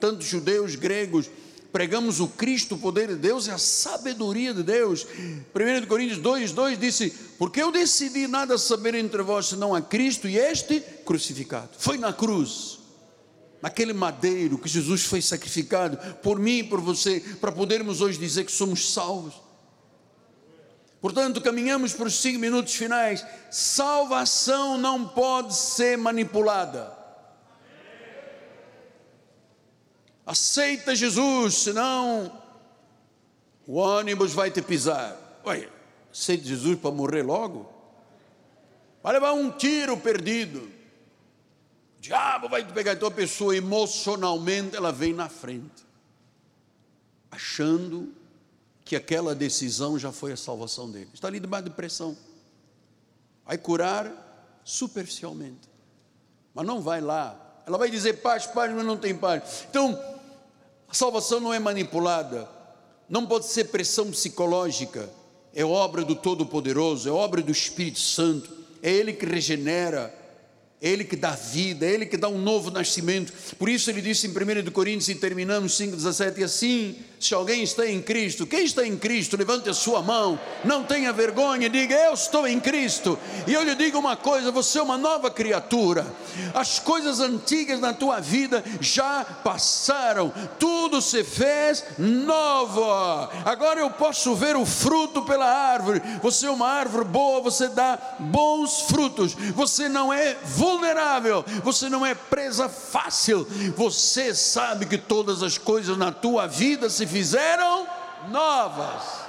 [0.00, 1.30] tanto judeus, gregos,
[1.72, 5.04] pregamos o Cristo, o poder de Deus e a sabedoria de Deus.
[5.04, 10.28] 1 Coríntios 2, 2 disse: Porque eu decidi nada saber entre vós senão a Cristo
[10.28, 11.70] e este crucificado.
[11.78, 12.78] Foi na cruz,
[13.62, 18.44] naquele madeiro que Jesus foi sacrificado por mim e por você, para podermos hoje dizer
[18.44, 19.34] que somos salvos.
[21.00, 23.26] Portanto, caminhamos para os cinco minutos finais.
[23.50, 27.01] Salvação não pode ser manipulada.
[30.24, 32.40] Aceita Jesus, senão
[33.66, 35.16] o ônibus vai te pisar.
[35.44, 35.68] Olha,
[36.12, 37.70] aceita Jesus para morrer logo?
[39.02, 40.60] Vai levar um tiro perdido.
[41.98, 42.92] O diabo vai te pegar.
[42.92, 45.84] Então a pessoa emocionalmente ela vem na frente,
[47.30, 48.12] achando
[48.84, 51.10] que aquela decisão já foi a salvação dele.
[51.12, 52.16] Está ali debaixo de pressão.
[53.44, 55.68] Vai curar superficialmente,
[56.54, 57.38] mas não vai lá.
[57.66, 59.66] Ela vai dizer paz, paz, mas não tem paz.
[59.68, 59.98] Então,
[60.92, 62.46] a salvação não é manipulada,
[63.08, 65.08] não pode ser pressão psicológica,
[65.54, 70.14] é obra do Todo-Poderoso, é obra do Espírito Santo, é Ele que regenera,
[70.82, 73.32] Ele que dá vida, Ele que dá um novo nascimento.
[73.56, 77.86] Por isso ele disse em 1 Coríntios, e terminamos 5,17, e assim, se alguém está
[77.86, 82.14] em Cristo, quem está em Cristo, levante a sua mão, não tenha vergonha, diga, eu
[82.14, 83.16] estou em Cristo.
[83.46, 86.04] E eu lhe digo uma coisa, você é uma nova criatura.
[86.52, 92.82] As coisas antigas na tua vida já passaram, tudo se fez novo.
[93.44, 96.02] Agora eu posso ver o fruto pela árvore.
[96.22, 99.34] Você é uma árvore boa, você dá bons frutos.
[99.54, 100.36] Você não é
[100.72, 103.46] vulnerável, você não é presa fácil,
[103.76, 107.86] você sabe que todas as coisas na tua vida se fizeram
[108.28, 109.22] novas.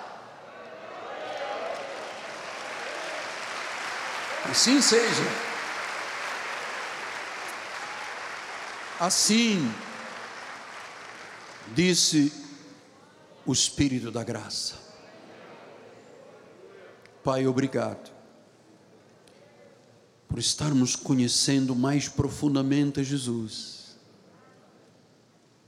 [4.49, 5.23] Assim seja.
[8.99, 9.73] Assim,
[11.69, 12.31] disse
[13.45, 14.75] o Espírito da Graça.
[17.23, 18.12] Pai, obrigado
[20.34, 23.95] por estarmos conhecendo mais profundamente a Jesus.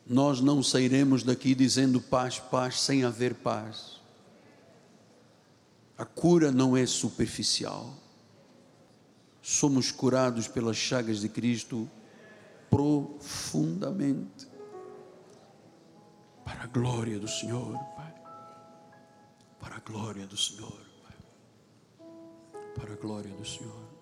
[0.07, 4.01] Nós não sairemos daqui dizendo paz, paz, sem haver paz.
[5.95, 7.93] A cura não é superficial.
[9.39, 11.87] Somos curados pelas chagas de Cristo
[12.67, 14.47] profundamente.
[16.43, 18.15] Para a glória do Senhor, Pai.
[19.59, 22.09] Para a glória do Senhor, Pai.
[22.73, 23.94] Para a glória do Senhor.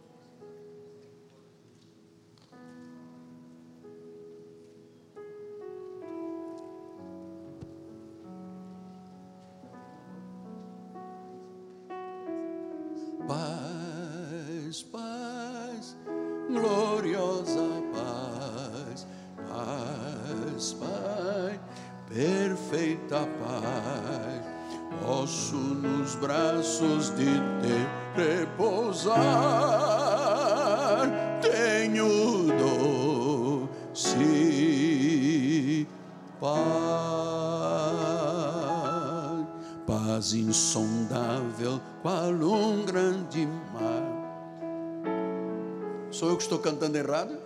[47.14, 47.38] Errado?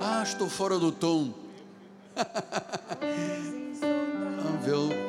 [0.00, 1.30] Ah, estou fora do tom.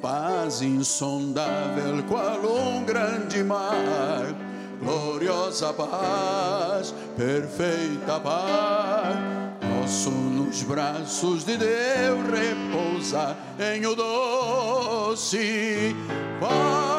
[0.00, 4.32] Paz insondável, qual um grande mar,
[4.80, 9.16] gloriosa paz, perfeita paz.
[9.60, 15.96] Posso nos braços de Deus repousar em o doce
[16.38, 16.97] paz.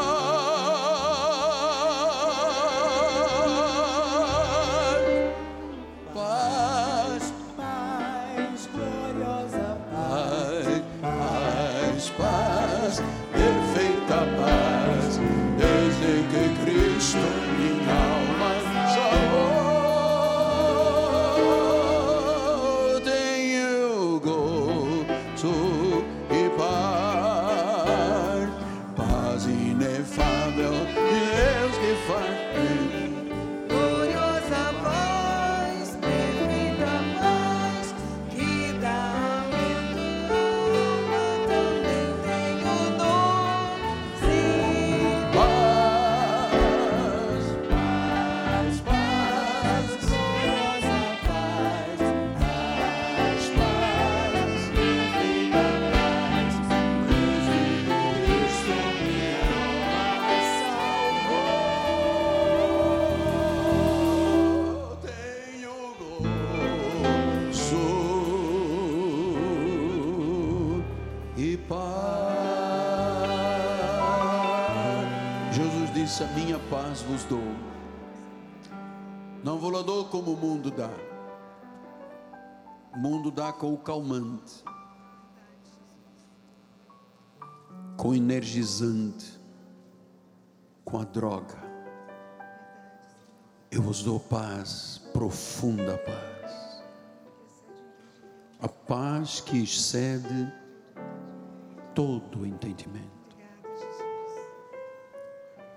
[76.10, 77.56] Disse: A minha paz vos dou.
[79.44, 80.90] Não vou lá dou como o mundo dá.
[82.94, 84.64] O mundo dá com o calmante,
[87.96, 89.40] com o energizante,
[90.84, 91.70] com a droga.
[93.70, 96.84] Eu vos dou paz, profunda paz.
[98.60, 100.52] A paz que excede
[101.94, 103.19] todo o entendimento.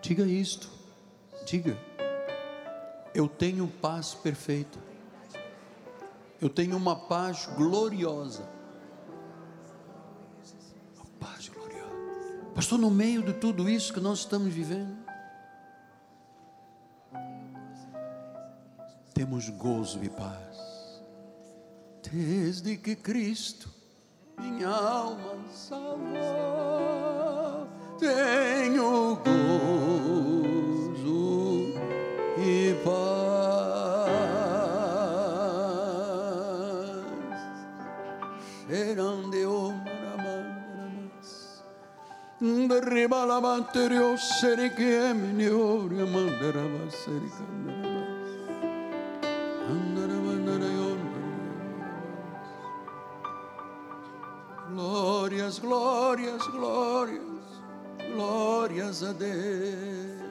[0.03, 0.69] Diga isto,
[1.47, 1.79] diga.
[3.15, 4.79] Eu tenho paz perfeita.
[6.41, 8.49] Eu tenho uma paz gloriosa.
[10.99, 11.95] A paz gloriosa.
[12.53, 14.99] Pastor, no meio de tudo isso que nós estamos vivendo,
[19.15, 21.01] temos gozo e paz.
[22.11, 23.73] Desde que Cristo
[24.37, 26.13] minha alma salvou,
[28.03, 30.03] tenho gozo
[32.37, 33.23] e paz.
[38.67, 41.31] Serande o maramandaras,
[42.41, 48.03] derriba la manterio seriquem, niori mandaraba sericandaraba.
[54.75, 57.32] Glórias, glórias, glórias,
[58.13, 60.23] glórias a Deus.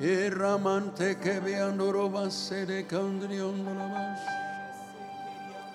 [0.00, 4.20] Erramante que veando roba sede candrion la mas.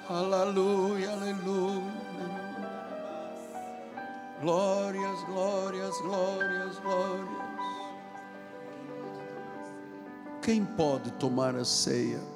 [0.10, 1.92] Aleluia, aleluia.
[4.42, 7.44] Glórias, glórias, glórias, glórias.
[10.42, 12.33] Quem pode tomar a ceia?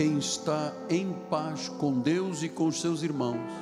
[0.00, 3.52] Quem está em paz com Deus e com seus irmãos.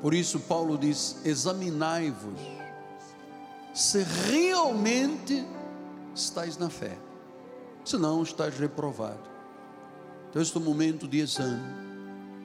[0.00, 2.38] Por isso, Paulo diz: examinai-vos,
[3.74, 5.44] se realmente
[6.14, 6.96] estáis na fé,
[7.84, 9.28] senão estás reprovado.
[10.30, 11.74] Então, este é um momento de exame.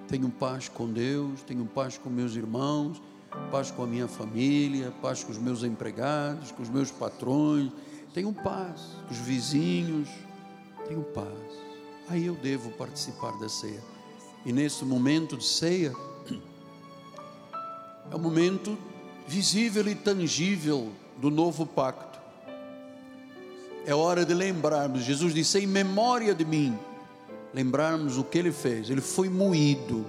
[0.08, 3.00] Tenho paz com Deus, tenho paz com meus irmãos,
[3.52, 7.72] paz com a minha família, paz com os meus empregados, com os meus patrões
[8.16, 10.10] tenho paz, com os vizinhos,
[10.88, 11.69] tenho paz.
[12.10, 13.84] Aí eu devo participar da ceia.
[14.44, 15.94] E nesse momento de ceia,
[18.12, 18.76] é o momento
[19.28, 22.20] visível e tangível do novo pacto.
[23.86, 26.78] É hora de lembrarmos, Jesus disse: em memória de mim,
[27.54, 28.90] lembrarmos o que ele fez.
[28.90, 30.04] Ele foi moído,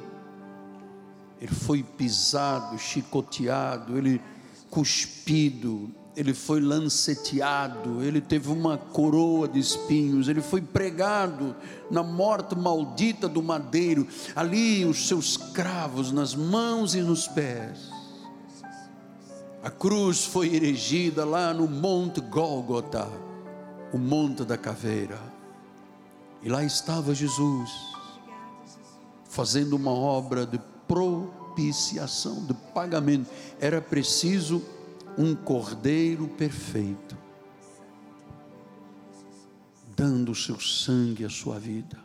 [1.38, 4.22] ele foi pisado, chicoteado, ele
[4.70, 5.90] cuspido,
[6.20, 11.56] ele foi lanceteado, ele teve uma coroa de espinhos, ele foi pregado
[11.90, 14.06] na morte maldita do madeiro,
[14.36, 17.88] ali os seus cravos nas mãos e nos pés.
[19.62, 23.08] A cruz foi erigida lá no Monte Gólgota,
[23.90, 25.18] o Monte da Caveira.
[26.42, 27.70] E lá estava Jesus,
[29.24, 33.30] fazendo uma obra de propiciação, de pagamento.
[33.58, 34.62] Era preciso
[35.16, 37.16] um cordeiro perfeito,
[39.96, 41.98] dando o seu sangue, a sua vida.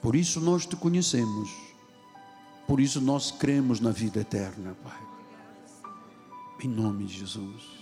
[0.00, 1.50] Por isso nós te conhecemos,
[2.66, 5.10] por isso nós cremos na vida eterna, Pai.
[6.62, 7.80] Em nome de Jesus.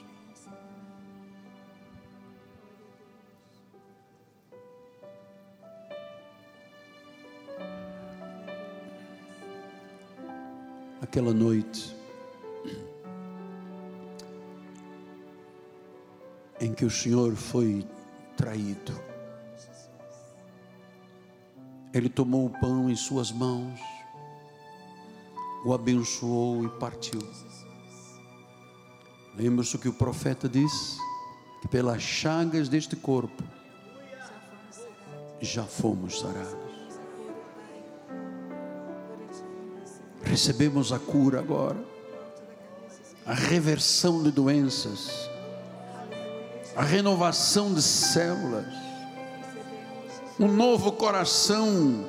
[11.00, 11.96] Aquela noite,
[16.60, 17.86] em que o Senhor foi
[18.36, 19.00] traído.
[21.92, 23.80] Ele tomou o pão em suas mãos,
[25.64, 27.20] o abençoou e partiu.
[29.34, 30.98] Lembra-se o que o profeta disse?
[31.62, 33.42] Que pelas chagas deste corpo
[35.40, 36.68] já fomos sarados.
[40.22, 41.82] Recebemos a cura agora,
[43.24, 45.28] a reversão de doenças
[46.78, 48.64] a renovação de células,
[50.38, 52.06] um novo coração,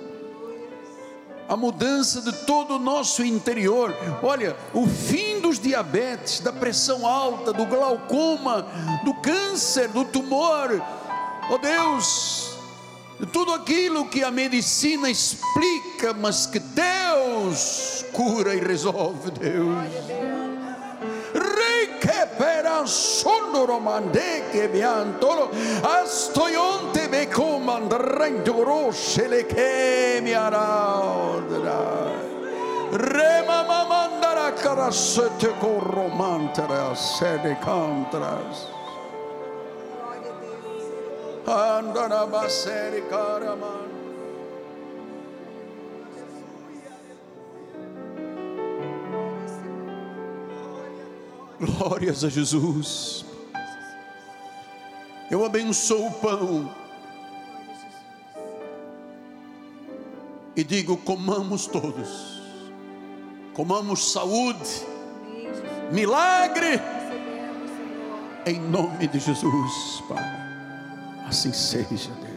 [1.48, 3.92] a mudança de todo o nosso interior.
[4.22, 8.68] Olha, o fim dos diabetes, da pressão alta, do glaucoma,
[9.04, 10.80] do câncer, do tumor.
[11.50, 12.56] Oh Deus,
[13.20, 20.49] de tudo aquilo que a medicina explica, mas que Deus cura e resolve, Deus.
[22.90, 25.50] sondoro mande che biantolo
[25.82, 32.10] astoyonte be comandrenduro se le che mi araudrai
[32.92, 33.64] Rema
[34.50, 38.68] con karasete koromantara sede contras.
[41.46, 43.89] Andara baseri karaman.
[51.60, 53.26] Glórias a Jesus.
[55.30, 56.74] Eu abençoo o pão.
[60.56, 62.40] E digo: comamos todos.
[63.54, 64.86] Comamos saúde,
[65.92, 66.80] milagre.
[68.46, 70.24] Em nome de Jesus, Pai.
[71.28, 72.29] Assim seja, Deus.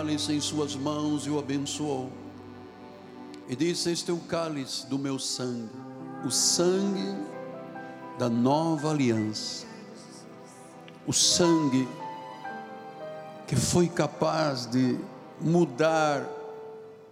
[0.00, 2.10] Cálice em suas mãos e o abençoou.
[3.46, 5.68] E disse: Este é o cálice do meu sangue,
[6.24, 7.14] o sangue
[8.18, 9.66] da nova aliança.
[11.06, 11.86] O sangue
[13.46, 14.98] que foi capaz de
[15.38, 16.26] mudar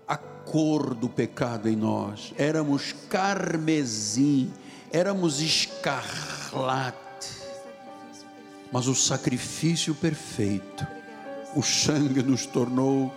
[0.07, 2.33] a cor do pecado em nós.
[2.39, 4.51] Éramos carmesim,
[4.91, 6.97] éramos escarlate.
[8.73, 10.87] Mas o sacrifício perfeito,
[11.59, 13.13] o sangue nos tornou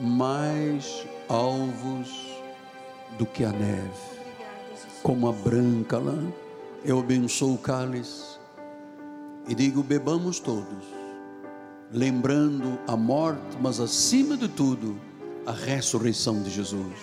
[0.00, 2.10] mais alvos
[3.16, 4.18] do que a neve,
[5.00, 6.26] como a branca lã.
[6.84, 8.36] Eu abençoo o cálice
[9.46, 10.84] e digo: bebamos todos,
[11.92, 15.00] lembrando a morte, mas acima de tudo,
[15.46, 16.98] a ressurreição de Jesus.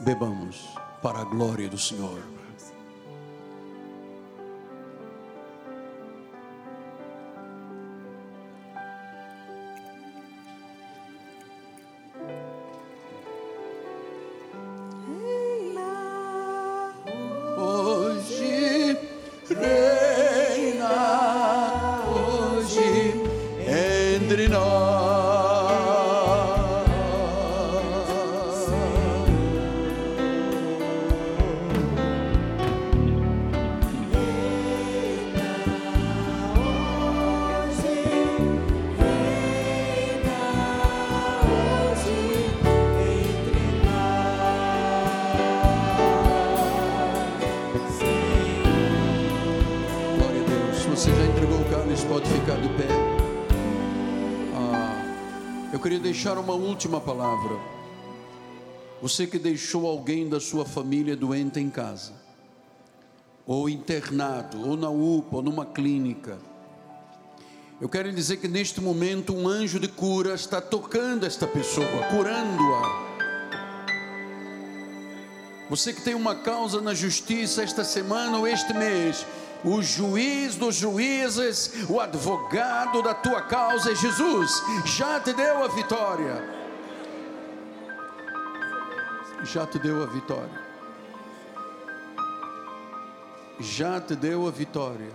[0.00, 0.66] Bebamos
[1.00, 2.41] para a glória do Senhor.
[56.12, 57.58] Deixar uma última palavra.
[59.00, 62.12] Você que deixou alguém da sua família doente em casa,
[63.46, 66.38] ou internado, ou na UPA, ou numa clínica.
[67.80, 73.12] Eu quero dizer que neste momento um anjo de cura está tocando esta pessoa, curando-a.
[75.70, 79.24] Você que tem uma causa na justiça esta semana ou este mês,
[79.64, 85.68] o juiz dos juízes, o advogado da tua causa é Jesus, já te deu a
[85.68, 86.62] vitória.
[89.44, 90.62] Já te deu a vitória.
[93.58, 95.10] Já te deu a vitória.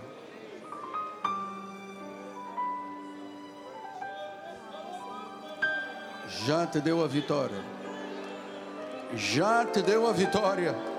[6.46, 7.64] Já te deu a vitória.
[9.14, 10.97] Já te deu a vitória.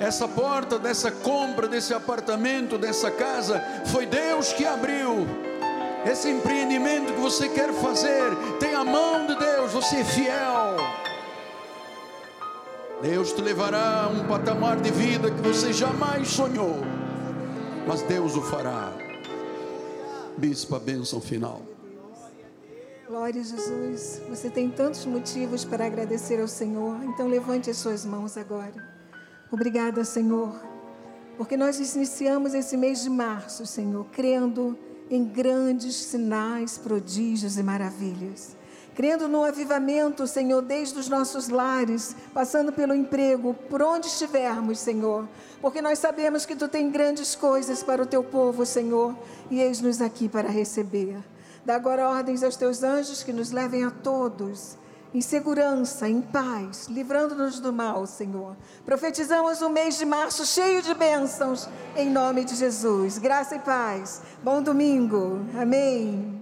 [0.00, 5.26] Essa porta dessa compra, desse apartamento, dessa casa, foi Deus que abriu.
[6.04, 10.76] Esse empreendimento que você quer fazer, tem a mão de Deus, você é fiel.
[13.00, 16.76] Deus te levará a um patamar de vida que você jamais sonhou,
[17.86, 18.92] mas Deus o fará.
[20.36, 21.62] Bispo, a bênção final.
[23.08, 24.22] Glória a Jesus.
[24.28, 27.04] Você tem tantos motivos para agradecer ao Senhor.
[27.04, 28.91] Então levante as suas mãos agora.
[29.52, 30.58] Obrigada, Senhor,
[31.36, 34.78] porque nós iniciamos esse mês de março, Senhor, crendo
[35.10, 38.56] em grandes sinais, prodígios e maravilhas.
[38.94, 45.28] Crendo no avivamento, Senhor, desde os nossos lares, passando pelo emprego, por onde estivermos, Senhor,
[45.60, 49.14] porque nós sabemos que Tu tem grandes coisas para o Teu povo, Senhor,
[49.50, 51.18] e eis-nos aqui para receber.
[51.62, 54.78] Dá agora ordens aos Teus anjos que nos levem a todos
[55.14, 58.56] em segurança, em paz, livrando-nos do mal, Senhor.
[58.84, 63.18] Profetizamos um mês de março cheio de bênçãos, em nome de Jesus.
[63.18, 64.22] Graça e paz.
[64.42, 65.40] Bom domingo.
[65.60, 66.41] Amém.